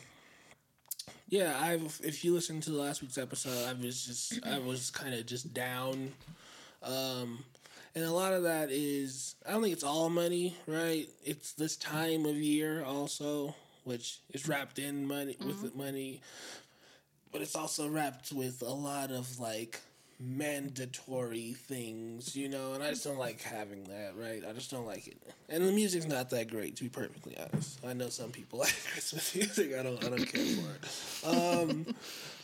[1.28, 4.92] yeah, I've if you listen to the last week's episode, I was just I was
[4.92, 6.12] kind of just down,
[6.84, 7.44] um,
[7.96, 11.08] and a lot of that is I don't think it's all money, right?
[11.24, 16.22] It's this time of year also, which is wrapped in money with the money,
[17.32, 19.82] but it's also wrapped with a lot of like
[20.20, 24.44] mandatory things, you know, and I just don't like having that, right?
[24.48, 25.18] I just don't like it.
[25.50, 27.80] And the music's not that great, to be perfectly honest.
[27.86, 29.78] I know some people like Christmas music.
[29.78, 31.60] I don't I don't care for it.
[31.60, 31.96] Um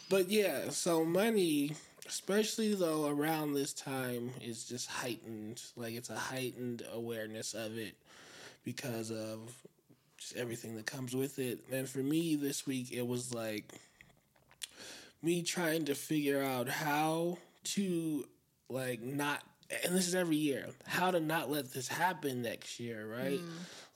[0.10, 1.72] but yeah, so money
[2.08, 5.62] especially though around this time is just heightened.
[5.78, 7.96] Like it's a heightened awareness of it
[8.66, 9.40] because of
[10.18, 11.60] just everything that comes with it.
[11.72, 13.72] And for me this week it was like
[15.22, 18.26] me trying to figure out how to
[18.70, 19.42] like not
[19.86, 23.40] and this is every year how to not let this happen next year right?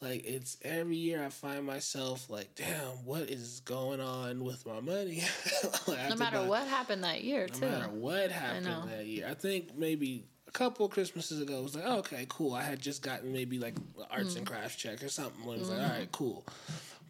[0.02, 4.80] Like it's every year i find myself like damn what is going on with my
[4.80, 5.24] money?
[5.88, 7.66] Like, No matter buy- what happened that year, no too.
[7.66, 9.28] matter what happened that year.
[9.30, 13.02] I think maybe a couple Christmases ago it was like okay cool i had just
[13.02, 14.38] gotten maybe like an arts Mm.
[14.40, 15.44] and crafts check or something.
[15.44, 15.92] It was like Mm-hmm.
[15.92, 16.46] all right cool.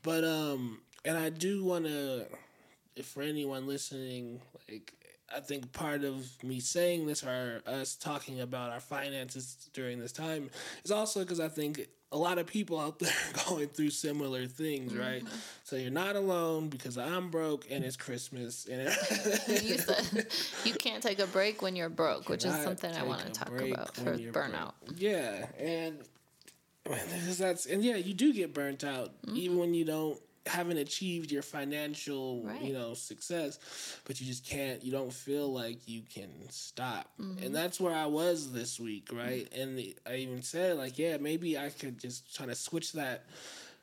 [0.04, 2.26] But um and i do want to
[2.96, 4.40] if for anyone listening,
[4.70, 4.94] like
[5.36, 10.12] I think part of me saying this or us talking about our finances during this
[10.12, 10.50] time
[10.84, 14.46] is also because I think a lot of people out there are going through similar
[14.48, 15.02] things, mm-hmm.
[15.02, 15.24] right?
[15.64, 18.84] So you're not alone because I'm broke and it's Christmas and
[19.64, 20.28] you said
[20.64, 23.50] you can't take a break when you're broke, which is something I want to talk
[23.50, 24.32] about for burnout.
[24.32, 24.96] broke.
[24.98, 26.00] Yeah, and
[26.86, 29.38] that's and yeah, you do get burnt out mm-hmm.
[29.38, 32.62] even when you don't haven't achieved your financial Right.
[32.62, 33.60] you know success,
[34.06, 34.84] but you just can't.
[34.84, 37.54] You don't feel like you can stop, and mm-hmm.
[37.54, 39.18] that's where I was this week, mm.
[39.18, 39.54] right?
[39.54, 43.26] And the, I even said like, yeah, maybe I could just try to switch that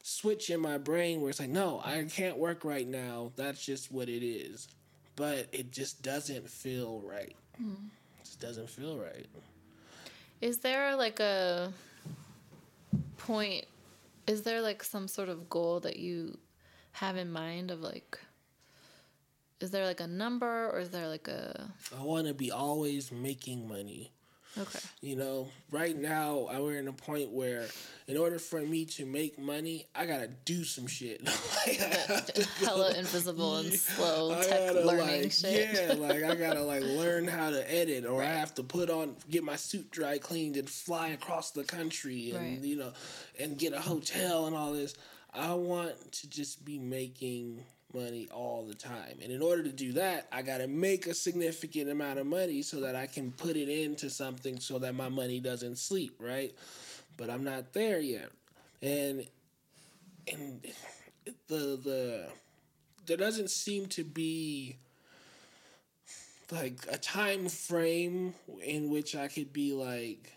[0.03, 3.33] switch in my brain where it's like, no, I can't work right now.
[3.37, 4.69] That's just what it is.
[5.17, 7.37] But it just doesn't feel right.
[7.59, 9.27] It just doesn't feel right.
[10.41, 11.73] Is there like a
[13.19, 13.67] point?
[14.27, 16.39] Is there like some sort of goal that you
[16.93, 18.19] have in mind of like?
[19.61, 23.13] Is there like a number or is there like a I want to be always
[23.13, 24.11] making money.
[24.59, 24.81] okay?
[25.01, 27.67] You know, right now I- we're in a point where,
[28.09, 31.23] in order for me to make money, I gotta do some shit.
[31.65, 31.79] Like,
[32.59, 35.71] Hella invisible and slow I tech gotta, learning like, shit.
[35.75, 39.15] Yeah, like I gotta like learn how to edit, or I have to put on
[39.31, 42.59] get my suit dry cleaned and fly across the country, and Right.
[42.67, 42.93] you know,
[43.39, 44.95] and get a hotel and all this.
[45.35, 47.65] I want to just be making
[47.95, 51.91] money all the time, and in order to do that, I gotta make a significant
[51.91, 55.41] amount of money so that I can put it into something so that my money
[55.41, 56.55] doesn't sleep, right?
[57.17, 58.31] But I'm not there yet,
[58.81, 59.27] and
[60.31, 60.67] and
[61.49, 62.27] the the
[63.07, 64.77] there doesn't seem to be
[66.51, 70.33] like a time frame in which I could be like,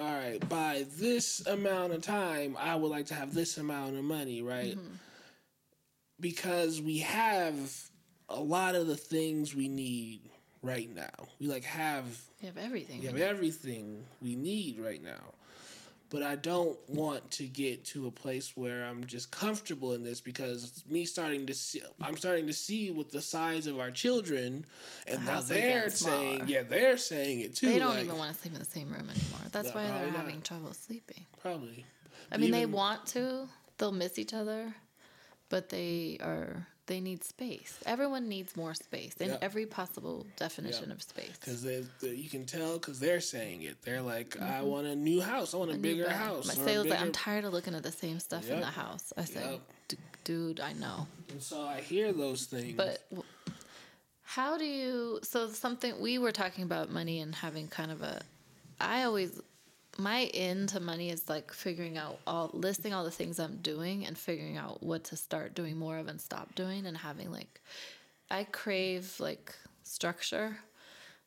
[0.00, 4.04] all right, by this amount of time, I would like to have this amount of
[4.04, 4.76] money, right?
[4.76, 4.94] Mm-hmm.
[6.20, 7.54] Because we have
[8.28, 10.20] a lot of the things we need
[10.62, 11.28] right now.
[11.40, 12.04] We like have
[12.40, 13.00] You have everything.
[13.00, 15.34] we have everything we need right now.
[16.10, 20.20] But I don't want to get to a place where I'm just comfortable in this
[20.20, 24.64] because me starting to see I'm starting to see with the size of our children
[25.08, 26.16] and now they're getting smaller.
[26.16, 27.66] saying yeah, they're saying it too.
[27.68, 29.40] They don't like, even want to sleep in the same room anymore.
[29.50, 30.16] That's No, why they're not.
[30.20, 31.26] having trouble sleeping.
[31.40, 31.84] probably.
[32.30, 33.48] I mean, they want to.
[33.78, 34.74] They'll miss each other,
[35.48, 37.78] but they are they need space.
[37.86, 39.38] Everyone needs more space in Yep.
[39.42, 40.96] every possible definition Yep.
[40.96, 41.30] of space.
[41.40, 41.64] Because
[42.02, 43.80] you can tell because they're saying it.
[43.82, 45.54] They're like, I want a new house.
[45.54, 45.82] I want a, Mm-hmm.
[45.82, 46.46] Bigger house.
[46.46, 49.12] My a sales like, I'm tired of looking at the same stuff in the house.
[49.16, 49.60] I say, Yep.
[49.88, 51.06] "D- dude, I know.
[51.30, 52.76] And so I hear those things.
[52.76, 53.02] But
[54.22, 55.20] how do you?
[55.22, 58.22] So something we were talking about money and having kind of a.
[58.80, 59.40] I always
[59.98, 64.06] my in to money is like figuring out all listing all the things I'm doing
[64.06, 67.60] and figuring out what to start doing more of and stop doing and having like
[68.30, 70.58] I crave like structure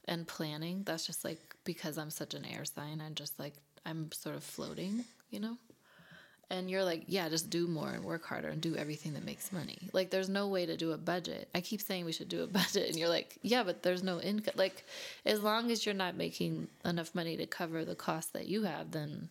[0.06, 0.84] and planning.
[0.86, 3.01] That's just like because I'm such an air sign.
[3.06, 3.53] I'm just like
[3.86, 5.58] I'm sort of floating, you know.
[6.50, 9.52] And you're like, yeah, just do more and work harder and do everything that makes
[9.52, 9.90] money.
[9.92, 11.50] Like, there's no way to do a budget.
[11.54, 14.22] I keep saying we should do a budget, and you're like, yeah, but there's no
[14.22, 14.54] income.
[14.56, 14.86] Like,
[15.26, 18.92] as long as you're not making enough money to cover the cost that you have,
[18.92, 19.28] then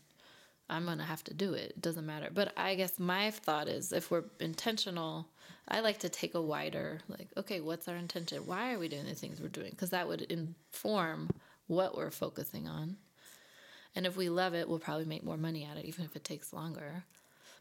[0.68, 1.70] I'm gonna have to do it.
[1.70, 2.28] It doesn't matter.
[2.32, 5.26] But I guess my thought is, if we're intentional,
[5.68, 8.46] I like to take a wider, like, okay, what's our intention?
[8.46, 9.70] Why are we doing the things we're doing?
[9.70, 11.30] Because that would inform
[11.66, 12.96] what we're focusing on.
[13.96, 16.22] And if we love it, we'll probably make more money at it, even if it
[16.22, 17.02] takes longer.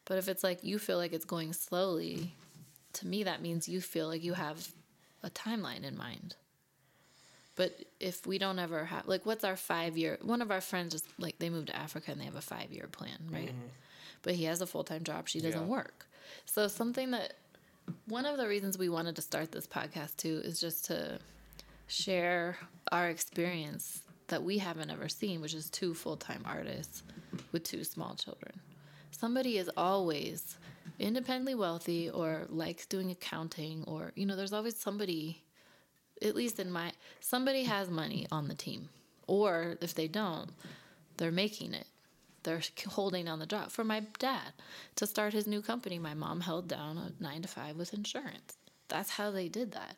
[0.03, 2.35] But if it's like you feel like it's going slowly,
[2.93, 4.67] to me, that means you feel like you have
[5.23, 6.35] a timeline in mind.
[7.55, 10.19] But if we don't ever have, like, what's our five year?
[10.21, 12.71] One of our friends just like they moved to Africa and they have a five
[12.71, 13.47] year plan, right?
[13.47, 13.67] Mm-hmm.
[14.21, 15.29] But he has a full time job.
[15.29, 15.67] She doesn't Yeah.
[15.67, 16.05] work.
[16.45, 17.35] So something that
[18.07, 21.19] one of the reasons we wanted to start this podcast too is just to
[21.87, 22.57] share
[22.91, 27.03] our experience that we haven't ever seen, which is two full time artists
[27.51, 28.59] with two small children.
[29.11, 30.57] Somebody is always
[30.99, 35.43] independently wealthy or likes doing accounting, or, you know, there's always somebody,
[36.21, 38.89] at least in my, somebody has money on the team.
[39.27, 40.51] Or if they don't,
[41.17, 41.87] they're making it.
[42.43, 43.71] They're holding down the job.
[43.71, 44.53] For my dad,
[44.97, 48.57] to start his new company, my mom held down a nine to five with insurance.
[48.87, 49.97] That's how they did that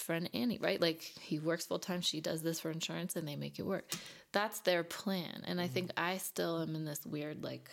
[0.00, 0.80] friend Annie, right?
[0.80, 3.92] Like he works full time, she does this for insurance, and they make it work.
[4.32, 5.42] That's their plan.
[5.46, 5.74] And I mm-hmm.
[5.74, 7.70] think I still am in this weird like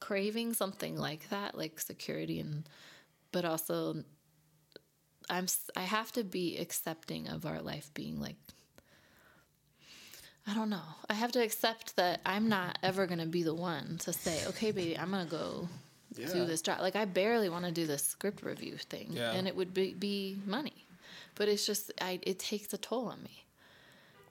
[0.00, 2.68] craving something like that, like security and
[3.32, 4.04] but also
[5.28, 5.46] I'm
[5.76, 8.36] I have to be accepting of our life being like
[10.48, 10.82] I don't know.
[11.10, 14.46] I have to accept that I'm not ever going to be the one to say,
[14.46, 15.68] "Okay, baby, I'm going to go
[16.16, 16.32] Yeah.
[16.32, 19.32] do this job." Like I barely want to do this script review thing, Yeah.
[19.32, 20.85] and it would be, be money,
[21.36, 23.44] but it's just I it takes a toll on me.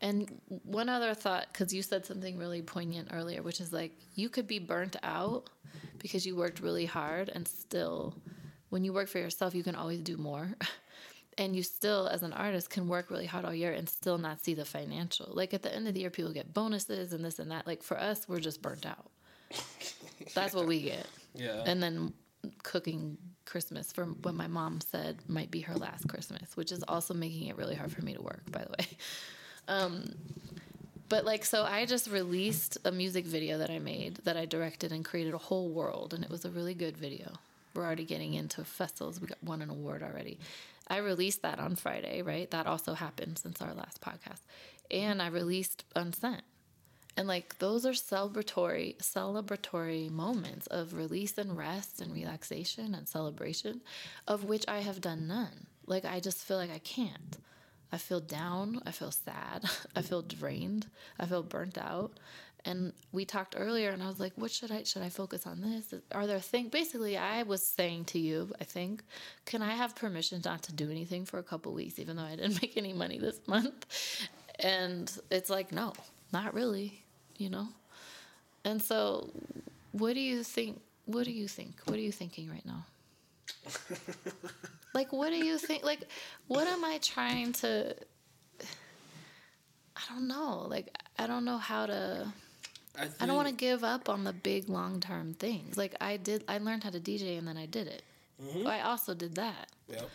[0.01, 4.27] And one other thought, because you said something really poignant earlier, which is like you
[4.27, 5.49] could be burnt out
[5.99, 8.15] because you worked really hard, and still,
[8.69, 10.49] when you work for yourself, you can always do more.
[11.37, 14.41] And you still, as an artist, can work really hard all year and still not
[14.41, 15.27] see the financial.
[15.33, 17.67] Like at the end of the year, people get bonuses and this and that.
[17.67, 19.11] Like for us, we're just burnt out.
[20.33, 21.05] That's what we get.
[21.33, 21.63] yeah.
[21.65, 22.13] And then
[22.63, 27.13] cooking Christmas for what my mom said might be her last Christmas, which is also
[27.13, 28.87] making it really hard for me to work, by the way.
[29.67, 30.13] Um,
[31.09, 34.91] but like, so I just released a music video that I made that I directed
[34.91, 37.31] and created a whole world, and it was a really good video.
[37.73, 39.19] We're already getting into festivals.
[39.19, 40.39] We got won an award already.
[40.87, 42.49] I released that on Friday, right?
[42.51, 44.41] That also happened since our last podcast.
[44.91, 46.41] And I released Unsent.
[47.17, 53.81] And like those are celebratory celebratory moments of release and rest and relaxation and celebration
[54.27, 55.67] of which I have done none.
[55.85, 57.37] Like I just feel like I can't.
[57.91, 59.63] I feel down, I feel sad,
[59.95, 62.19] I feel drained, I feel burnt out.
[62.65, 65.61] And we talked earlier and I was like, what should I should I focus on
[65.61, 65.93] this?
[66.11, 69.03] Are there things basically I was saying to you, I think,
[69.45, 72.35] can I have permission not to do anything for a couple weeks even though I
[72.35, 73.85] didn't make any money this month?
[74.59, 75.93] And it's like, no,
[76.33, 77.04] not really,
[77.37, 77.67] you know?
[78.63, 79.29] And so
[79.91, 81.79] what do you think what do you think?
[81.85, 82.85] What are you thinking right now?
[84.93, 86.01] like what do you think like
[86.47, 87.95] what am I trying to
[89.95, 90.65] I don't know.
[90.69, 92.27] Like I don't know how to
[92.97, 95.77] I, think, I don't want to give up on the big long term things.
[95.77, 98.03] Like I did, I learned how to DJ and then I did it.
[98.41, 98.67] Mm-hmm.
[98.67, 100.09] I also did that Yep.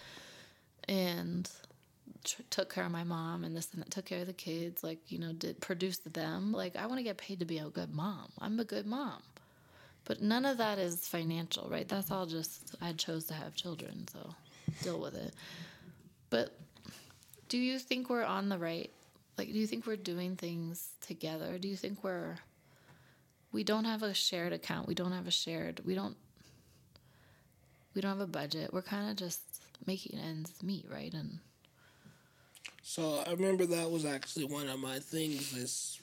[0.89, 1.51] and
[2.25, 3.91] tr- took care of my mom and this and that.
[3.91, 4.83] Took care of the kids.
[4.83, 6.53] Like you know, did produce them.
[6.53, 8.33] Like I want to get paid to be a good mom.
[8.39, 9.23] I'm a good mom,
[10.05, 11.89] but none of that is financial, right?
[11.89, 14.35] That's all just I chose to have children, so
[14.83, 15.35] deal with it.
[16.31, 16.57] But
[17.49, 18.91] do you think we're on the right?
[19.37, 21.59] Like, do you think we're doing things together?
[21.59, 22.37] Do you think we're
[23.53, 24.87] we don't have a shared account.
[24.87, 25.81] We don't have a shared.
[25.85, 26.17] We don't.
[27.95, 28.73] We don't have a budget.
[28.73, 29.41] We're kind of just
[29.87, 31.13] making ends meet, right?
[31.13, 31.41] And
[32.83, 35.53] So I remember that was actually one of my things.
[35.53, 36.01] This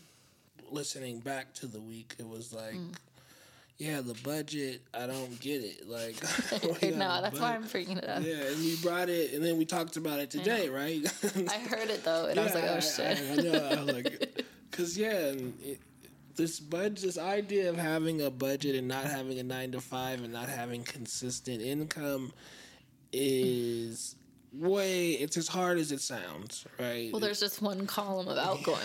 [0.71, 2.93] listening back to the week, it was like, mm.
[3.77, 5.87] yeah, the budget, I don't get it.
[5.87, 6.15] Like,
[6.83, 8.21] no, that's why I'm freaking it out.
[8.21, 11.01] Yeah, and you brought it, and then we talked about it today, right?
[11.49, 13.17] I heard it though, and yeah, I was like, oh shit.
[13.17, 13.69] I, I know.
[13.69, 15.79] I was like, because yeah, it,
[16.35, 20.23] this budget, this idea of having a budget and not having a nine to five
[20.23, 22.31] and not having consistent income
[23.11, 24.15] is
[24.53, 27.11] way it's as hard as it sounds, right?
[27.11, 28.77] Well, there's just one column of outgoing.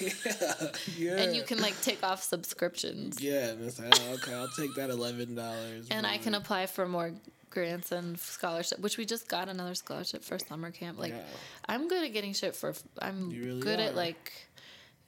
[0.00, 0.70] yeah,
[1.16, 1.22] yeah.
[1.22, 3.20] And you can like take off subscriptions.
[3.20, 5.88] Yeah, and it's like, oh, okay, I'll take that eleven dollars.
[5.90, 7.12] And I can apply for more
[7.50, 10.98] grants and scholarship, which we just got another scholarship for summer camp.
[10.98, 11.22] Like, yeah.
[11.68, 12.74] I'm good at getting shit for.
[13.00, 13.84] I'm really good are.
[13.84, 14.32] at like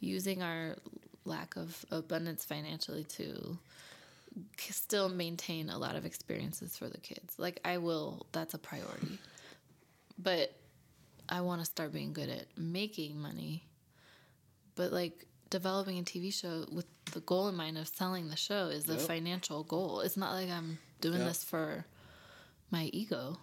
[0.00, 0.76] using our
[1.24, 3.56] lack of abundance financially to
[4.58, 7.38] still maintain a lot of experiences for the kids.
[7.38, 9.18] Like I will, that's a priority
[10.18, 10.54] but
[11.28, 13.64] I want to start being good at making money.
[14.74, 18.68] But like developing a TV show with the goal in mind of selling the show
[18.68, 19.02] is the yep.
[19.02, 20.00] financial goal.
[20.00, 21.28] It's not like I'm doing yep.
[21.28, 21.84] this for
[22.70, 23.38] my ego.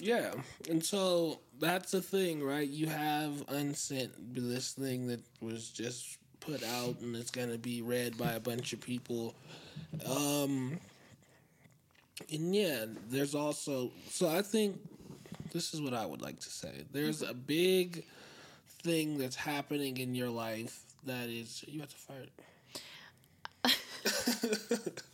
[0.00, 0.32] Yeah.
[0.68, 2.68] And so that's the thing, right?
[2.68, 7.82] You have unsent this thing that was just put out and it's going to be
[7.82, 9.34] read by a bunch of people.
[10.06, 10.78] Um
[12.32, 14.80] and yeah, there's also so I think
[15.50, 16.84] this is what I would like to say.
[16.92, 17.30] There's mm-hmm.
[17.30, 18.04] a big
[18.82, 22.28] thing that's happening in your life that is you have to fart.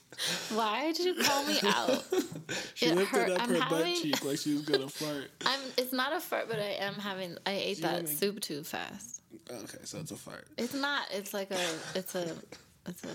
[0.55, 2.05] Why did you call me out?
[2.75, 3.31] she it lifted hurt.
[3.33, 3.79] up I'm her having...
[3.79, 5.31] butt cheek like she was gonna fart.
[5.45, 5.61] I'm.
[5.77, 7.37] It's not a fart, but I am having.
[7.45, 8.17] I ate that make...
[8.17, 9.21] soup too fast.
[9.51, 10.47] Okay, so it's a fart.
[10.57, 11.07] It's not.
[11.13, 11.61] It's like a.
[11.95, 12.35] It's a.
[12.87, 13.09] It's a.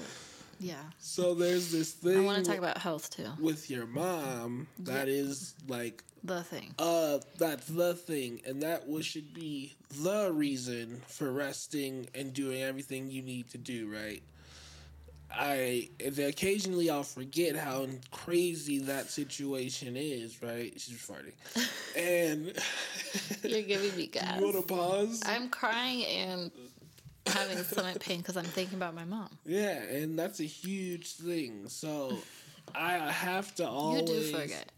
[0.61, 0.75] Yeah.
[0.99, 2.19] So there's this thing.
[2.19, 3.27] I want to talk about health too.
[3.39, 5.13] With your mom, that yeah.
[5.13, 6.75] is like the thing.
[6.77, 12.61] Uh, that's the thing, and that was should be the reason for resting and doing
[12.61, 13.91] everything you need to do.
[13.91, 14.21] Right.
[15.33, 20.43] I occasionally I'll forget how crazy that situation is.
[20.43, 20.73] Right.
[20.79, 21.33] She's farting,
[21.97, 22.53] and
[23.43, 24.39] you're giving me gas.
[24.39, 25.23] You want to pause?
[25.25, 26.51] I'm crying and
[27.27, 29.29] having stomach pain because I'm thinking about my mom.
[29.45, 31.67] Yeah, and that's a huge thing.
[31.67, 32.17] So
[32.75, 34.09] I have to always.
[34.09, 34.71] You do forget.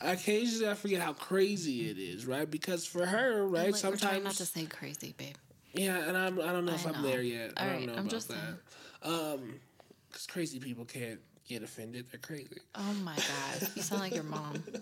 [0.00, 2.48] Occasionally, I forget how crazy it is, right?
[2.48, 5.34] Because for her, right, like, sometimes not to say crazy, babe.
[5.72, 6.92] Yeah, and I'm I don't know I if know.
[6.94, 7.52] I'm there yet.
[7.56, 8.58] All I don't right, know I'm about just that.
[9.02, 9.54] Um,
[10.08, 12.06] because crazy people can't get offended.
[12.10, 12.58] They're crazy.
[12.76, 14.62] Oh my god, you sound like your mom.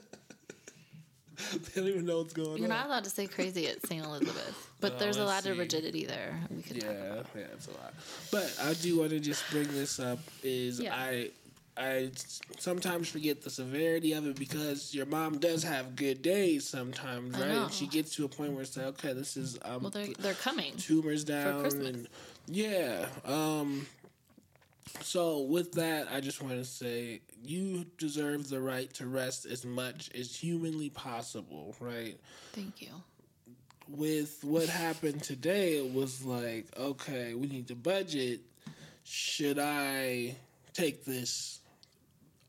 [1.52, 2.60] they don't even know what's going You're on.
[2.60, 4.04] You're not allowed to say crazy at St.
[4.04, 5.50] Elizabeth, but oh, there's a lot see.
[5.50, 6.38] of rigidity there.
[6.50, 7.94] We could yeah, yeah, it's a lot.
[8.30, 10.18] But I do want to just bring this up.
[10.42, 10.94] Is yeah.
[10.94, 11.30] I
[11.76, 12.10] I
[12.58, 17.50] sometimes forget the severity of it because your mom does have good days sometimes, right?
[17.50, 20.14] And she gets to a point where it's like, okay, this is um, well, they're
[20.18, 22.08] they're coming tumors down and
[22.48, 23.06] yeah.
[23.24, 23.86] Um,
[25.00, 29.64] so with that, I just want to say you deserve the right to rest as
[29.64, 32.18] much as humanly possible, right?
[32.52, 32.90] Thank you.
[33.88, 38.40] With what happened today, it was like, okay, we need to budget.
[39.04, 40.34] Should I
[40.72, 41.60] take this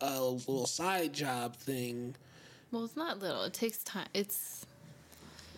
[0.01, 2.15] uh, little side job thing?
[2.71, 3.43] Well, it's not little.
[3.43, 4.07] It takes time.
[4.13, 4.65] It's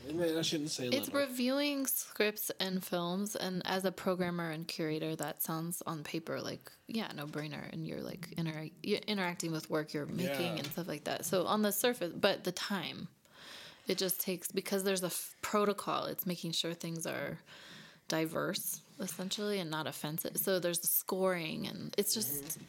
[0.07, 5.43] I shouldn't say It's reviewing scripts and films, and as a programmer and curator, that
[5.43, 7.71] sounds on paper like yeah, no brainer.
[7.71, 10.57] And you're like inter- you're interacting with work you're making yeah.
[10.57, 11.25] and stuff like that.
[11.25, 13.07] So on the surface, but the time,
[13.87, 16.05] it just takes because there's a f- protocol.
[16.05, 17.39] It's making sure things are
[18.07, 20.37] diverse essentially and not offensive.
[20.37, 22.43] So there's the scoring, and it's just.
[22.43, 22.63] Mm-hmm.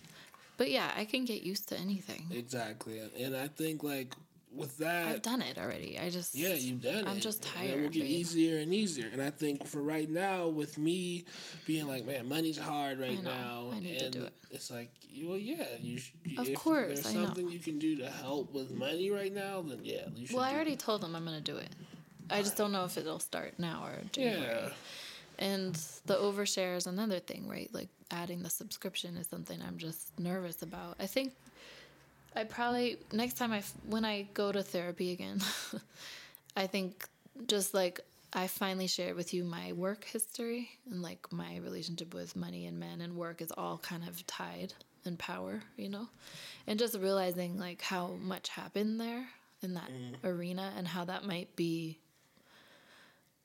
[0.57, 2.26] But yeah, I can get used to anything.
[2.31, 4.14] Exactly, and I think like
[4.55, 5.98] with that, I've done it already.
[5.98, 7.09] I just yeah, you've done I'm it.
[7.09, 7.70] I'm just tired.
[7.70, 8.11] it will get babe.
[8.11, 9.09] easier and easier.
[9.12, 11.24] And I think for right now, with me
[11.66, 13.70] being like, man, money's hard right I now.
[13.72, 14.32] I need and to do it.
[14.51, 14.92] It's like,
[15.22, 15.98] well, yeah, you.
[15.98, 19.62] Should, of if course, there's something you can do to help with money right now,
[19.62, 20.36] then yeah, you should.
[20.36, 20.80] Well, I already it.
[20.80, 21.68] told them I'm gonna do it.
[22.30, 24.42] I just don't know if it'll start now or January.
[24.42, 24.68] Yeah.
[25.38, 25.74] And
[26.07, 27.68] the overshare is another thing, right?
[27.72, 30.96] Like adding the subscription is something I'm just nervous about.
[31.01, 31.32] I think
[32.35, 35.41] I probably next time I when I go to therapy again,
[36.57, 37.09] I think
[37.47, 38.01] just like
[38.33, 42.78] I finally shared with you my work history and like my relationship with money and
[42.78, 44.72] men and work is all kind of tied
[45.05, 46.09] and power, you know,
[46.66, 49.26] and just realizing like how much happened there
[49.62, 50.14] in that mm.
[50.24, 51.99] arena and how that might be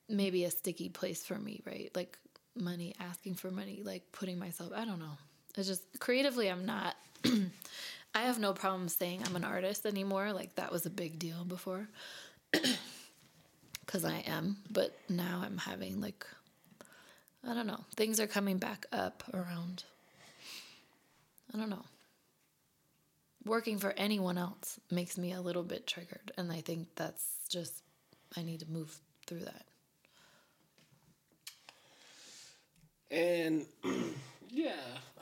[0.07, 1.91] maybe a sticky place for me, right?
[1.95, 2.17] Like
[2.55, 4.71] money, asking for money, like putting myself.
[4.75, 5.17] I don't know.
[5.57, 6.95] It's just creatively, I'm not.
[8.15, 10.33] I have no problem saying I'm an artist anymore.
[10.33, 11.89] Like that was a big deal before.
[13.87, 16.25] Cuz I am, but now I'm having like
[17.47, 17.85] I don't know.
[17.95, 19.85] Things are coming back up around
[21.53, 21.85] I don't know.
[23.45, 26.31] working for anyone else makes me a little bit triggered.
[26.37, 27.83] And I think that's just,
[28.37, 29.65] I need to move through that.
[33.11, 33.65] And
[34.55, 34.71] yeah,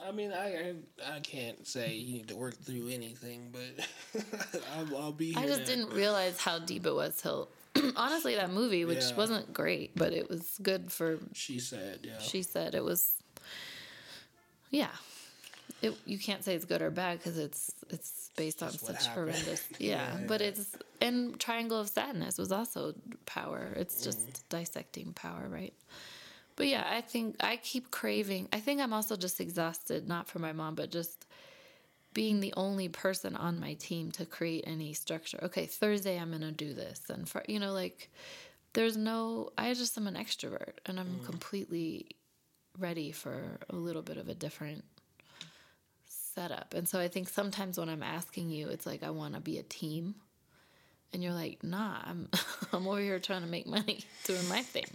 [0.07, 0.73] I mean, I,
[1.07, 4.21] I I can't say you need to work through anything, but
[4.77, 5.31] I'll, I'll be.
[5.34, 5.39] Here.
[5.43, 5.65] I just now.
[5.65, 7.49] didn't realize how deep it was till
[7.95, 9.15] honestly that movie, which Yeah.
[9.15, 12.19] wasn't great, but it was good for She said, yeah.
[12.19, 13.15] she said it was
[14.69, 14.89] yeah.
[15.81, 19.29] It, you can't say it's good or bad because it's it's based on such happened.
[19.31, 22.93] horrendous yeah, Yeah, but it's and triangle of sadness was also
[23.25, 24.03] power it's Mm-hmm.
[24.05, 25.73] just dissecting power right
[26.56, 30.39] but yeah i think i keep craving i think i'm also just exhausted not for
[30.39, 31.26] my mom but just
[32.14, 35.39] being the only person on my team to create any structure.
[35.43, 38.12] Okay thursday i'm gonna do this and for you know like
[38.74, 41.26] there's no i just am an extrovert and i'm Mm.
[41.26, 42.06] completely
[42.80, 44.84] ready for a little bit of a different
[46.08, 46.74] setup.
[46.74, 49.58] And so i think sometimes when i'm asking you it's like i want to be
[49.60, 50.16] a team
[51.12, 52.30] and you're like nah i'm
[52.74, 54.86] i'm over here trying to make money doing my thing.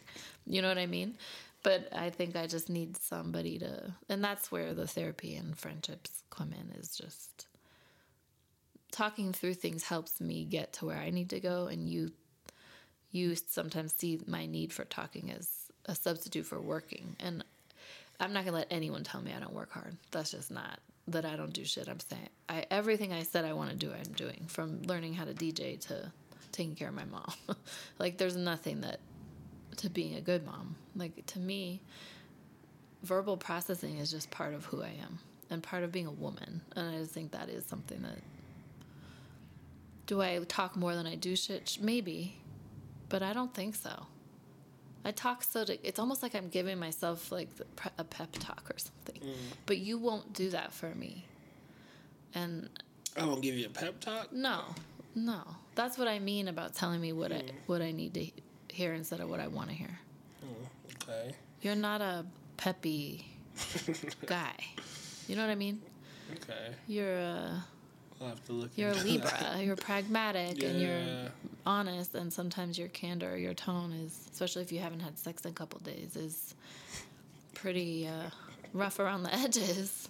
[0.47, 1.15] You know what i mean
[1.63, 6.23] but i think i just need somebody to and that's where the therapy and friendships
[6.31, 7.47] come in is just
[8.91, 12.11] talking through things helps me get to where i need to go and you
[13.11, 15.49] you sometimes see my need for talking as
[15.87, 17.17] a substitute for working.
[17.21, 17.45] And
[18.21, 19.97] i'm not to let anyone tell me i don't work hard.
[20.11, 23.55] That's just not that i don't do shit i'm saying i everything i said i
[23.55, 26.13] want to do i'm doing from learning how to dj to
[26.53, 27.33] taking care of my mom.
[27.99, 29.01] Like there's nothing that
[29.79, 31.81] to being a good mom like to me
[33.03, 35.19] verbal processing is just part of who i am
[35.51, 38.19] and part of being a woman and i just think that is something that
[40.07, 42.37] do i talk more than i do shit maybe
[43.09, 44.07] but I don't think so.
[45.05, 47.49] I talk so to, it's almost like I'm giving myself like
[47.97, 49.23] a pep talk or something.
[49.23, 49.35] Mm.
[49.67, 51.25] But you won't do that for me.
[52.35, 52.69] And
[53.17, 54.33] I won't give you a pep talk.
[54.33, 54.65] no,
[55.15, 55.43] no,
[55.75, 57.51] that's what I mean about telling me what I mm.
[57.67, 58.31] what I need to
[58.79, 59.99] hear instead of what I want to hear.
[61.03, 61.35] Okay.
[61.63, 62.25] You're not a
[62.57, 63.27] peppy
[64.27, 64.55] guy.
[65.27, 65.81] You know what I mean?
[66.35, 66.75] Okay.
[66.87, 67.65] You're a
[68.21, 68.71] I'll have to look.
[68.77, 69.31] you're a Libra.
[69.31, 69.65] that.
[69.65, 71.31] You're pragmatic and you're
[71.67, 75.51] honest, and sometimes your candor, your tone is, especially if you haven't had sex in
[75.51, 76.55] a couple days, is
[77.55, 78.31] pretty uh,
[78.73, 80.09] rough around the edges.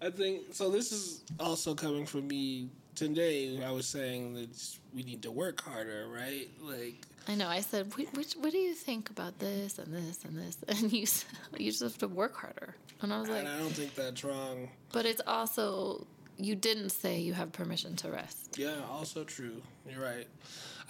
[0.00, 0.70] I think so.
[0.70, 3.62] This is also coming from me today.
[3.64, 6.48] I was saying that we need to work harder, right?
[6.60, 6.96] Like,
[7.28, 7.48] I know.
[7.48, 10.56] I said, "Wh- which, what do you think about this and this and this?
[10.68, 11.28] And you said,
[11.58, 12.74] you just have to work harder.
[13.00, 14.68] And I was like, and I don't think that's wrong.
[14.92, 18.56] but it's also, you didn't say you have permission to rest.
[18.58, 19.60] Yeah, also true.
[19.88, 20.26] You're right.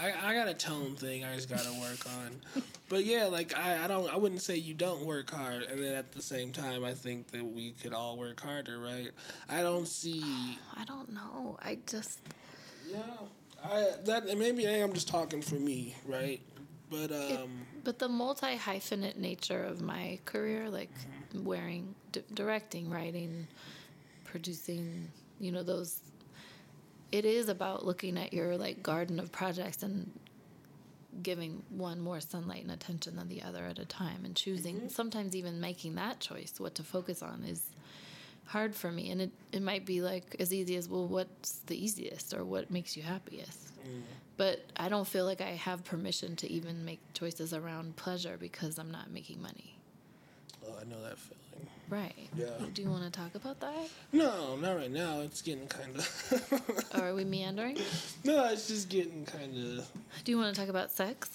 [0.03, 2.65] I, I got a tone thing I just gotta work on.
[2.89, 5.95] But yeah, like I, I don't I wouldn't say you don't work hard and then
[5.95, 9.11] at the same time I think that we could all work harder, right?
[9.49, 11.59] I don't see I don't know.
[11.63, 12.19] I just,
[12.91, 12.99] Yeah.
[13.65, 16.41] I that maybe I am just talking for me, right?
[16.91, 17.51] But um
[17.85, 20.91] but the multi hyphenate nature of my career, like
[21.35, 23.47] wearing, d- directing, writing,
[24.25, 25.09] producing,
[25.41, 26.01] you know, those,
[27.13, 30.11] it is about looking at your like garden of projects and
[31.23, 34.89] giving one more sunlight and attention than the other at a time and choosing, mm-hmm.
[34.89, 37.63] sometimes even making that choice, what to focus on is
[38.47, 39.11] hard for me.
[39.11, 42.71] And it, it might be like as easy as, well, what's the easiest or what
[42.71, 43.79] makes you happiest?
[43.81, 44.01] Mm-hmm.
[44.39, 48.79] But I don't feel like I have permission to even make choices around pleasure because
[48.79, 49.77] I'm not making money.
[50.67, 51.69] oh, I know that feeling.
[51.93, 52.31] Right.
[52.35, 52.47] Yeah.
[52.73, 53.87] Do you want to talk about that?
[54.13, 55.21] No, not right now.
[55.21, 57.77] It's getting kind of are we meandering?
[58.25, 59.87] No, it's just getting kind of
[60.25, 61.29] Do you want to talk about sex?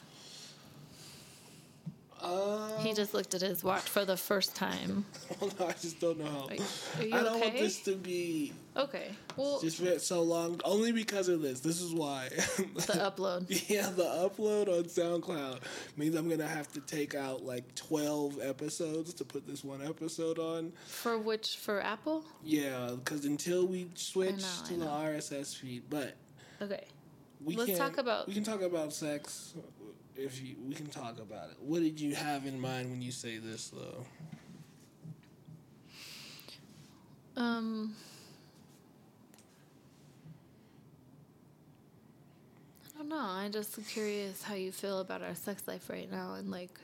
[2.27, 5.05] Uh He just looked at his watch for the first time.
[5.41, 6.47] no, I just don't know how.
[6.47, 9.09] Are, are you I don't want this to be Okay.
[9.35, 11.61] Well, just for so long only because of this.
[11.61, 12.29] This is why.
[12.29, 13.45] the upload.
[13.69, 15.61] Yeah, the upload on SoundCloud
[15.95, 20.37] means I'm gonna have to take out like 12 episodes to put this one episode
[20.37, 20.73] on.
[20.85, 21.57] For which?
[21.57, 22.23] For Apple?
[22.43, 24.85] Yeah, because until we switch know, to the.
[24.85, 26.15] RSS feed, but
[26.61, 26.85] Okay.
[27.43, 29.53] we Let's can talk about- we can talk about sex.
[30.17, 31.57] If you, we can talk about it.
[31.59, 34.03] What did you have in mind when you say this, though?
[37.39, 37.95] Um.
[42.95, 43.19] I don't know.
[43.19, 46.79] I'm just curious how you feel about our sex life right now, and like,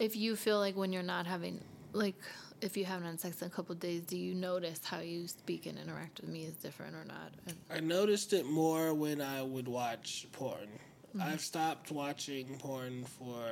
[0.00, 2.16] if you feel like when you're not having, like,
[2.60, 5.28] if you haven't had sex in a couple of days, do you notice how you
[5.28, 7.30] speak and interact with me is different or not?
[7.70, 10.68] I noticed it more when I would watch porn.
[11.16, 11.22] Mm-hmm.
[11.22, 13.46] I've stopped watching porn for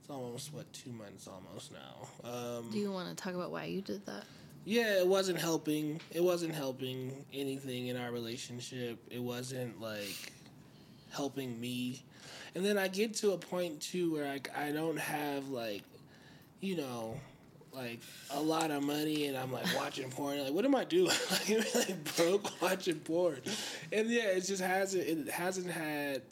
[0.00, 2.08] it's almost what two months almost now.
[2.28, 4.24] Um, do you want to talk about why you did that?
[4.64, 6.00] yeah, it wasn't helping.
[6.12, 8.98] It wasn't helping anything in our relationship.
[9.10, 10.32] It wasn't like
[11.10, 12.02] helping me.
[12.54, 15.82] And then I get to a point too where I, I don't have like,
[16.60, 17.18] you know,
[17.74, 18.00] like
[18.30, 20.42] a lot of money and I'm like watching porn.
[20.42, 21.16] Like, what am I doing?
[21.74, 23.40] like, broke watching porn.
[23.92, 26.22] And yeah, it just hasn't, it hasn't had,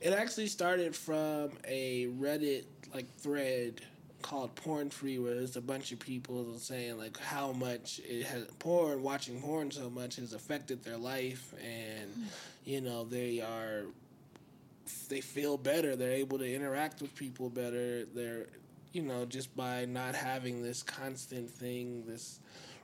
[0.00, 2.64] it actually started from a Reddit
[2.94, 3.80] like thread
[4.22, 8.44] called Porn Free, where there's a bunch of people saying like how much it has
[8.58, 12.10] porn, watching porn so much has affected their life, and
[12.64, 13.84] you know they are
[15.08, 15.96] they feel better.
[15.96, 18.04] They're able to interact with people better.
[18.06, 18.46] They're
[18.92, 22.40] you know just by not having this constant thing, this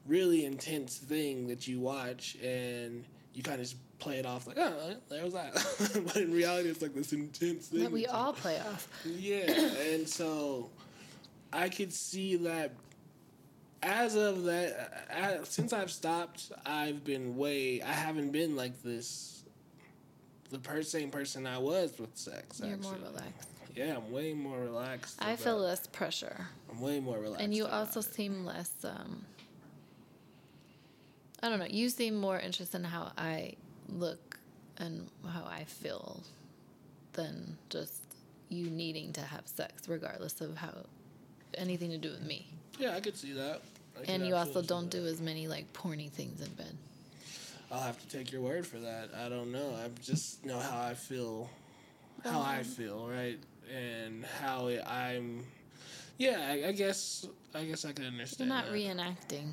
[0.07, 3.05] really intense thing that you watch and
[3.35, 5.53] you kind of just play it off like, oh, there was that.
[6.07, 8.89] but in reality, it's like this intense thing That we all play off.
[9.05, 9.51] yeah,
[9.93, 10.71] and so
[11.53, 12.73] I could see that
[13.83, 17.83] as of that, uh, since I've stopped, I've been way.
[17.83, 19.45] I haven't been like this.
[20.51, 22.61] The per- same person I was with sex.
[22.61, 22.99] You're actually.
[22.99, 23.49] more relaxed.
[23.77, 25.19] Yeah, I'm way more relaxed.
[25.21, 26.47] I feel less pressure.
[26.71, 27.45] I'm way more relaxed.
[27.45, 28.05] And you also it.
[28.05, 29.27] seem less um
[31.43, 33.53] I don't know, you seem more interested in how I
[33.91, 34.39] look
[34.79, 36.23] and how I feel
[37.13, 38.03] than just
[38.49, 40.73] you needing to have sex regardless of how
[41.55, 42.47] anything to do with me.
[42.79, 43.61] Yeah, I could see that.
[43.97, 46.77] Could And you also don't do as many like porny things in bed.
[47.71, 49.11] I'll have to take your word for that.
[49.15, 49.75] I don't know.
[49.75, 51.51] I just know how I feel,
[52.25, 53.39] how I feel, right,
[53.75, 55.45] and how it, I'm.
[56.19, 57.27] Yeah, I, I guess.
[57.55, 58.49] I guess I can understand.
[58.49, 58.75] You're not that.
[58.75, 59.53] reenacting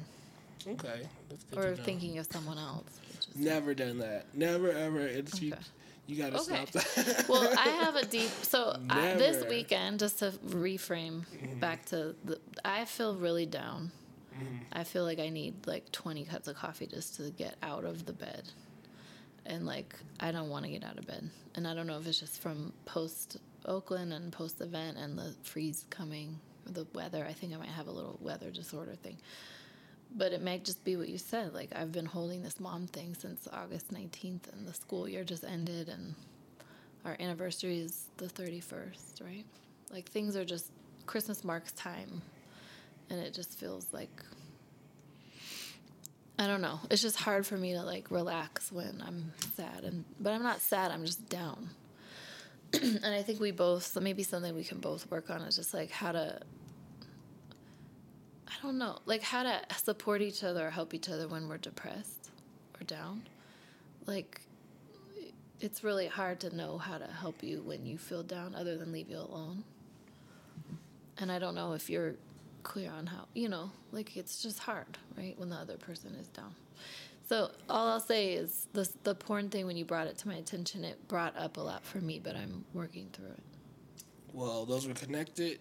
[0.68, 1.08] Okay.
[1.56, 3.00] Or thinking of someone else.
[3.36, 4.26] Never done that.
[4.34, 5.00] Never ever.
[5.00, 5.54] It's you.
[5.54, 5.62] Okay.
[6.06, 6.66] You gotta Okay.
[6.66, 7.26] stop that.
[7.30, 8.30] well, I have a deep.
[8.30, 11.60] So I, this weekend, just to reframe mm-hmm.
[11.60, 13.92] back to the, I feel really down.
[14.36, 14.58] Mm-hmm.
[14.74, 18.06] I feel like I need like 20 cups of coffee just to get out of
[18.06, 18.44] the bed.
[19.46, 21.30] And like, I don't want to get out of bed.
[21.56, 25.34] And I don't know if it's just from post Oakland and post event and the
[25.44, 27.26] freeze coming, the weather.
[27.28, 29.18] I think I might have a little weather disorder thing.
[30.16, 31.54] But it might just be what you said.
[31.54, 35.44] Like, I've been holding this mom thing since August 19th, and the school year just
[35.44, 36.14] ended, and
[37.04, 39.46] our anniversary is the 31st, right?
[39.92, 40.72] Like, things are just,
[41.08, 42.22] Christmas marks time,
[43.10, 44.22] and it just feels like,
[46.38, 46.80] I don't know.
[46.92, 49.84] It's just hard for me to, like, relax when I'm sad.
[49.84, 51.70] and But I'm not sad, I'm just down.
[52.82, 55.92] and I think we both, maybe something we can both work on is just, like,
[55.92, 56.42] how to
[58.54, 61.58] I don't know, like how to support each other or help each other when we're
[61.58, 62.30] depressed
[62.80, 63.24] or down.
[64.06, 64.42] Like,
[65.60, 68.92] it's really hard to know how to help you when you feel down other than
[68.92, 69.64] leave you alone.
[71.18, 72.16] And I don't know if you're
[72.64, 76.28] clear on how, you know, like it's just hard, right, when the other person is
[76.28, 76.56] down.
[77.34, 80.36] So all I'll say is the the porn thing when you brought it to my
[80.36, 84.04] attention, it brought up a lot for me, but I'm working through it.
[84.34, 85.60] well, those were connected.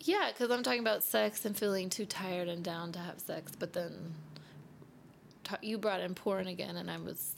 [0.00, 3.52] Yeah, because I'm talking about sex and feeling too tired and down to have sex,
[3.56, 4.14] but then
[5.44, 7.36] ta- you brought in porn again, and I was,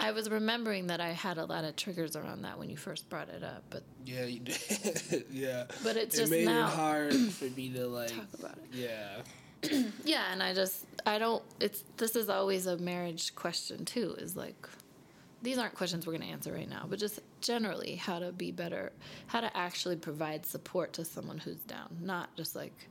[0.00, 3.08] I was remembering that I had a lot of triggers around that when you first
[3.08, 5.24] brought it up, but Yeah, you did.
[5.30, 5.66] yeah.
[5.84, 8.08] But it's it just made now- it hard for me to like.
[8.10, 8.64] talk about it.
[8.72, 9.18] Yeah.
[10.04, 11.42] Yeah, and I just I don't.
[11.60, 14.16] It's this is always a marriage question too.
[14.18, 14.68] Is like
[15.42, 18.50] these aren't questions we're going to answer right now, but just generally how to be
[18.50, 18.92] better,
[19.26, 22.88] how to actually provide support to someone who's down, not just like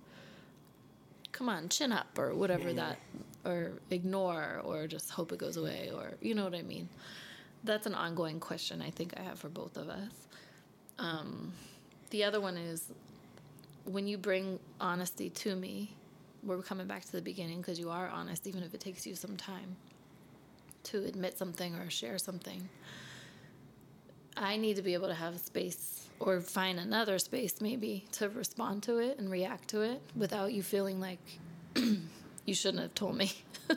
[1.31, 2.97] come on, chin up or whatever that,
[3.45, 6.89] or ignore or just hope it goes away or you know what I mean.
[7.63, 10.11] That's an ongoing question I think I have for both of us.
[10.97, 11.53] Um,
[12.09, 12.91] the other one is
[13.85, 15.95] when you bring honesty to me,
[16.43, 19.15] we're coming back to the beginning because you are honest, even if it takes you
[19.15, 19.75] some time
[20.83, 22.69] to admit something or share something.
[24.37, 28.29] I need to be able to have a space or find another space maybe to
[28.29, 31.19] respond to it and react to it without you feeling like
[31.75, 33.31] you shouldn't have told me.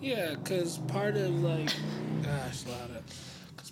[0.00, 1.72] Yeah, because part of like,
[2.22, 3.27] gosh, Lada, because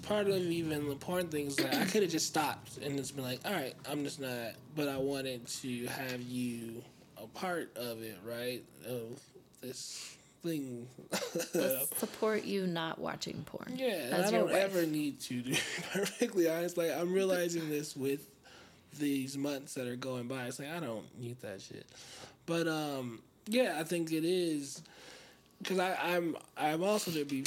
[0.07, 3.17] part of even the porn thing is that I could have just stopped and just
[3.17, 6.83] been like, all right, I'm just not, but I wanted to have you
[7.23, 8.63] a part of it, right?
[8.87, 9.21] Of
[9.61, 10.87] this thing.
[11.55, 13.75] Let's support you not watching porn.
[13.77, 14.55] yeah, I don't wife.
[14.55, 15.59] ever need to, to be
[15.93, 16.77] perfectly honest.
[16.77, 18.31] Like, I'm realizing this with
[18.99, 20.45] these months that are going by.
[20.45, 21.87] It's like, I don't need that shit.
[22.47, 24.83] But, um, yeah, I think it is
[25.59, 27.45] because I'm I'm also to be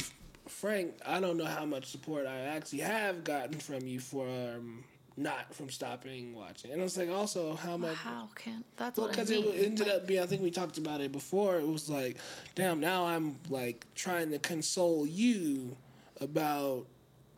[0.50, 4.84] frank, I don't know how much support I actually have gotten from you for um,
[5.16, 6.72] not from stopping watching.
[6.72, 9.44] And I was like also how much How can that's well, I because mean.
[9.44, 10.22] it ended up being.
[10.22, 11.58] I think we talked about it before.
[11.58, 12.16] It was like,
[12.54, 12.80] damn.
[12.80, 15.76] Now I'm like trying to console you
[16.20, 16.86] about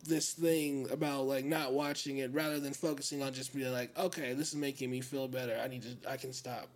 [0.04, 4.32] this thing about like not watching it, rather than focusing on just being like, okay,
[4.32, 5.58] this is making me feel better.
[5.62, 6.10] I need to.
[6.10, 6.68] I can stop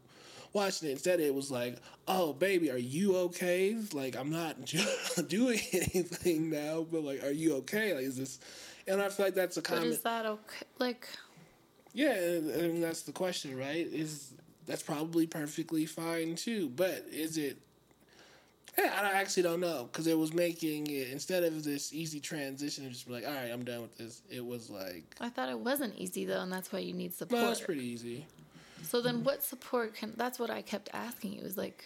[0.57, 0.93] watching it.
[0.93, 1.77] Instead, it was like,
[2.09, 3.77] oh, baby, are you okay?
[3.93, 4.57] Like I'm not
[5.29, 7.95] doing anything now, but like, are you okay?
[7.95, 8.41] Like, is this?
[8.89, 9.89] And I feel like that's a but common.
[9.89, 10.67] is that okay?
[10.79, 11.09] Like,
[11.93, 13.87] Yeah, and, and that's the question, right?
[13.87, 14.33] Is
[14.67, 17.59] that's probably perfectly fine too, but is it?
[18.79, 22.85] Yeah, I actually don't know because it was making it instead of this easy transition,
[22.85, 24.21] of just be like, all right, I'm done with this.
[24.31, 27.43] It was like, I thought it wasn't easy though, and that's why you need support.
[27.43, 28.27] well, it's pretty easy.
[28.89, 30.15] So then, what support can?
[30.17, 31.43] That's what I kept asking you.
[31.43, 31.85] Is like,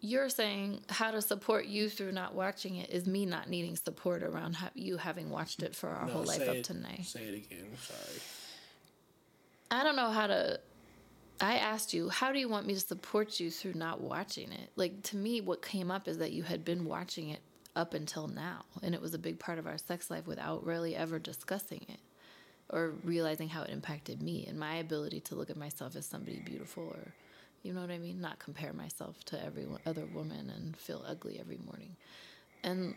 [0.00, 4.22] you're saying how to support you through not watching it is me not needing support
[4.22, 6.88] around ha- you having watched it for our No, whole life up it- to now.
[7.02, 7.66] Say it again.
[7.80, 8.20] Sorry.
[9.70, 10.60] I don't know how to.
[11.40, 14.70] I asked you, how do you want me to support you through not watching it?
[14.76, 17.40] Like, to me, what came up is that you had been watching it
[17.74, 20.94] up until now, and it was a big part of our sex life without really
[20.94, 21.98] ever discussing it
[22.72, 26.40] or realizing how it impacted me and my ability to look at myself as somebody
[26.40, 27.12] beautiful or,
[27.62, 28.20] you know what I mean?
[28.20, 31.96] Not compare myself to every other woman and feel ugly every morning.
[32.64, 32.94] And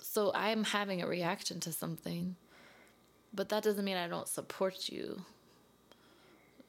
[0.00, 2.36] so I'm having a reaction to something,
[3.34, 5.22] but that doesn't mean I don't support you.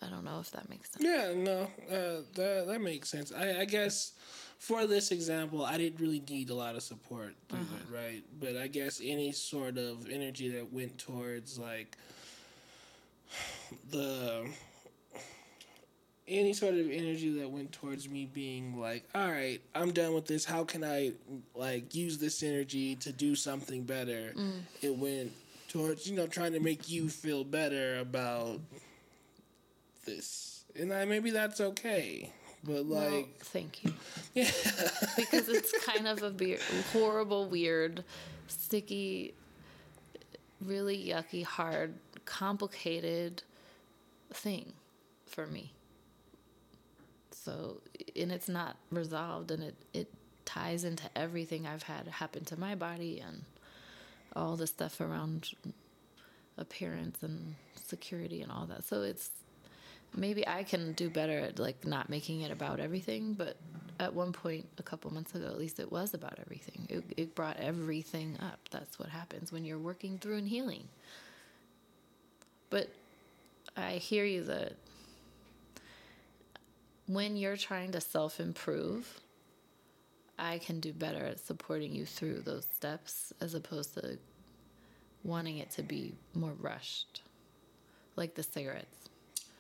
[0.01, 1.03] I don't know if that makes sense.
[1.03, 3.34] Yeah, no, uh, that that makes sense.
[3.34, 4.13] I, I guess
[4.60, 7.93] for this example, I didn't really need a lot of support through it, mm-hmm.
[7.93, 8.24] right?
[8.39, 11.97] But I guess any sort of energy that went towards like
[13.89, 14.47] the
[16.28, 20.28] any sort of energy that went towards me being like, all right, I'm done with
[20.28, 20.43] this.
[20.43, 21.14] How can I
[21.55, 24.34] like use this energy to do something better?
[24.36, 24.62] Mm.
[24.82, 25.32] It went
[25.70, 28.60] towards you know trying to make you feel better about
[30.05, 32.30] this, and I, maybe that's okay.
[32.64, 33.93] But like, thank you.
[34.34, 34.49] yeah,
[35.16, 36.57] Because it's kind of a
[36.91, 38.03] horrible, weird,
[38.47, 39.34] sticky,
[40.62, 41.93] really yucky, hard,
[42.26, 43.43] complicated
[44.34, 44.74] thing
[45.26, 45.72] for me.
[47.32, 47.82] So,
[48.16, 50.07] and it's not resolved, and it, it
[50.45, 53.43] ties into everything I've had happen to my body and
[54.36, 55.51] all the stuff around
[56.57, 58.84] appearance and security and all that.
[58.84, 59.30] So it's
[60.16, 63.57] maybe I can do better at like not making it about everything, but
[63.99, 66.88] at one point a couple months ago at least it was about everything.
[66.89, 68.60] It it brought everything up.
[68.72, 70.88] That's what happens when you're working through and healing.
[72.70, 72.89] But
[73.76, 74.74] I hear you that
[77.07, 79.20] when you're trying to self-improve,
[80.38, 84.20] I can do better at supporting you through those steps as opposed to
[85.24, 87.24] wanting it to be more rushed.
[88.16, 88.99] Like the cigarettes.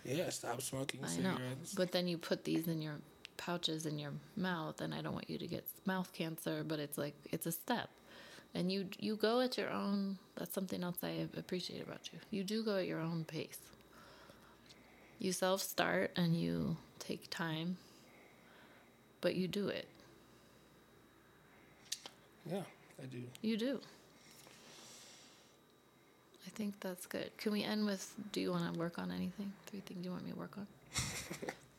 [0.09, 1.37] Yeah, stop smoking I know.
[1.75, 2.95] But then you put these in your
[3.37, 6.97] pouches in your mouth and I don't want you to get mouth cancer, but it's
[6.97, 7.89] like it's a step.
[8.53, 12.19] And you you go at your own that's something else I appreciate about you.
[12.31, 13.59] You do go at your own pace.
[15.19, 17.77] You self start and you take time,
[19.21, 19.87] but you do it.
[22.49, 22.61] Yeah,
[23.01, 23.21] I do.
[23.41, 23.79] You do.
[26.49, 27.29] I think that's good.
[27.37, 29.53] Can we end with do you want to work on anything?
[29.67, 30.67] Three things you want me to work on?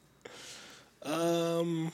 [1.03, 1.91] Um,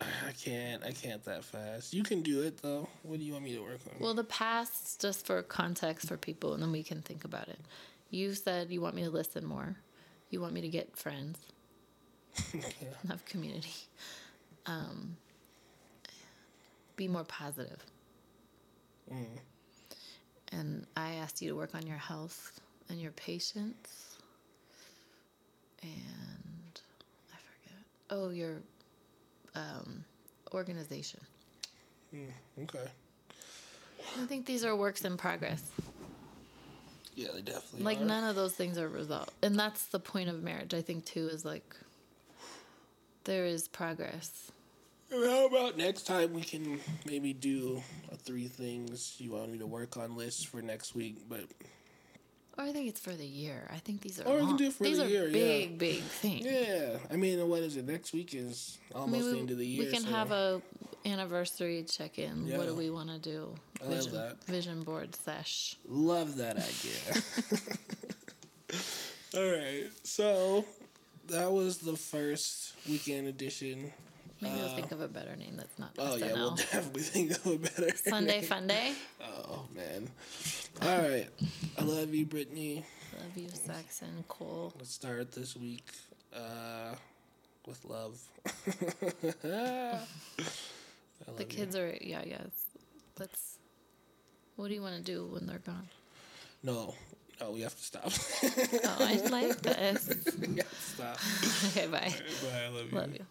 [0.00, 0.84] I can't.
[0.84, 1.94] I can't that fast.
[1.94, 2.86] You can do it though.
[3.02, 3.96] What do you want me to work on?
[3.98, 7.58] Well, the past, just for context for people, and then we can think about it.
[8.10, 9.76] You said you want me to listen more.
[10.28, 11.38] You want me to get friends,
[12.54, 12.60] yeah.
[13.08, 13.72] have community.
[14.66, 15.16] Um,
[16.96, 17.82] be more positive.
[19.10, 19.38] Mm.
[20.52, 24.16] And I asked you to work on your health and your patience.
[25.82, 26.80] And
[27.32, 27.78] I forget.
[28.10, 28.56] Oh, your
[29.54, 30.04] um,
[30.52, 31.20] organization.
[32.62, 32.90] Okay.
[34.20, 35.62] I think these are works in progress.
[37.14, 38.04] Yeah, they definitely like are.
[38.04, 41.28] none of those things are resolved and that's the point of marriage i think too
[41.28, 41.76] is like
[43.24, 44.59] there is progress And
[45.10, 47.82] How about next time we can maybe do
[48.12, 51.40] a three things you want me to work on list for next week, but
[52.58, 54.66] or i think it's for the year i think these are Or we can do
[54.66, 55.32] it for these the are year, yeah.
[55.32, 57.86] big big things yeah, I mean, what is it?
[57.86, 59.84] Next week is I almost mean, the end of the year.
[59.84, 60.60] we can so have a
[61.06, 64.44] anniversary check-in what do we want to do I love that.
[64.44, 67.22] vision board sesh Love that idea.
[69.36, 70.64] All right, so
[71.28, 73.92] that was the first weekend edition
[74.40, 76.20] Maybe we'll think of a better name that's not Oh SNL.
[76.20, 78.44] yeah, we'll definitely think of a better Sunday name.
[78.44, 78.92] Fun Day.
[79.22, 80.08] Oh man.
[80.82, 81.28] All right.
[81.78, 82.84] I love you, Brittany.
[83.18, 84.72] Love you, Saxon, Cole.
[84.78, 85.84] Let's start this week
[86.34, 86.94] uh,
[87.66, 88.18] with love.
[91.36, 92.42] The kids are yeah, yeah.
[93.18, 93.58] Let's.
[94.56, 95.86] What do you want to do when they're gone?
[96.62, 96.94] No,
[97.40, 98.04] no, we have to stop.
[98.84, 100.08] Oh, I like this.
[100.40, 101.18] we have to stop.
[101.70, 102.12] Okay, bye.
[102.42, 102.62] Bye.
[102.64, 102.98] I love you.
[102.98, 103.26] Love you.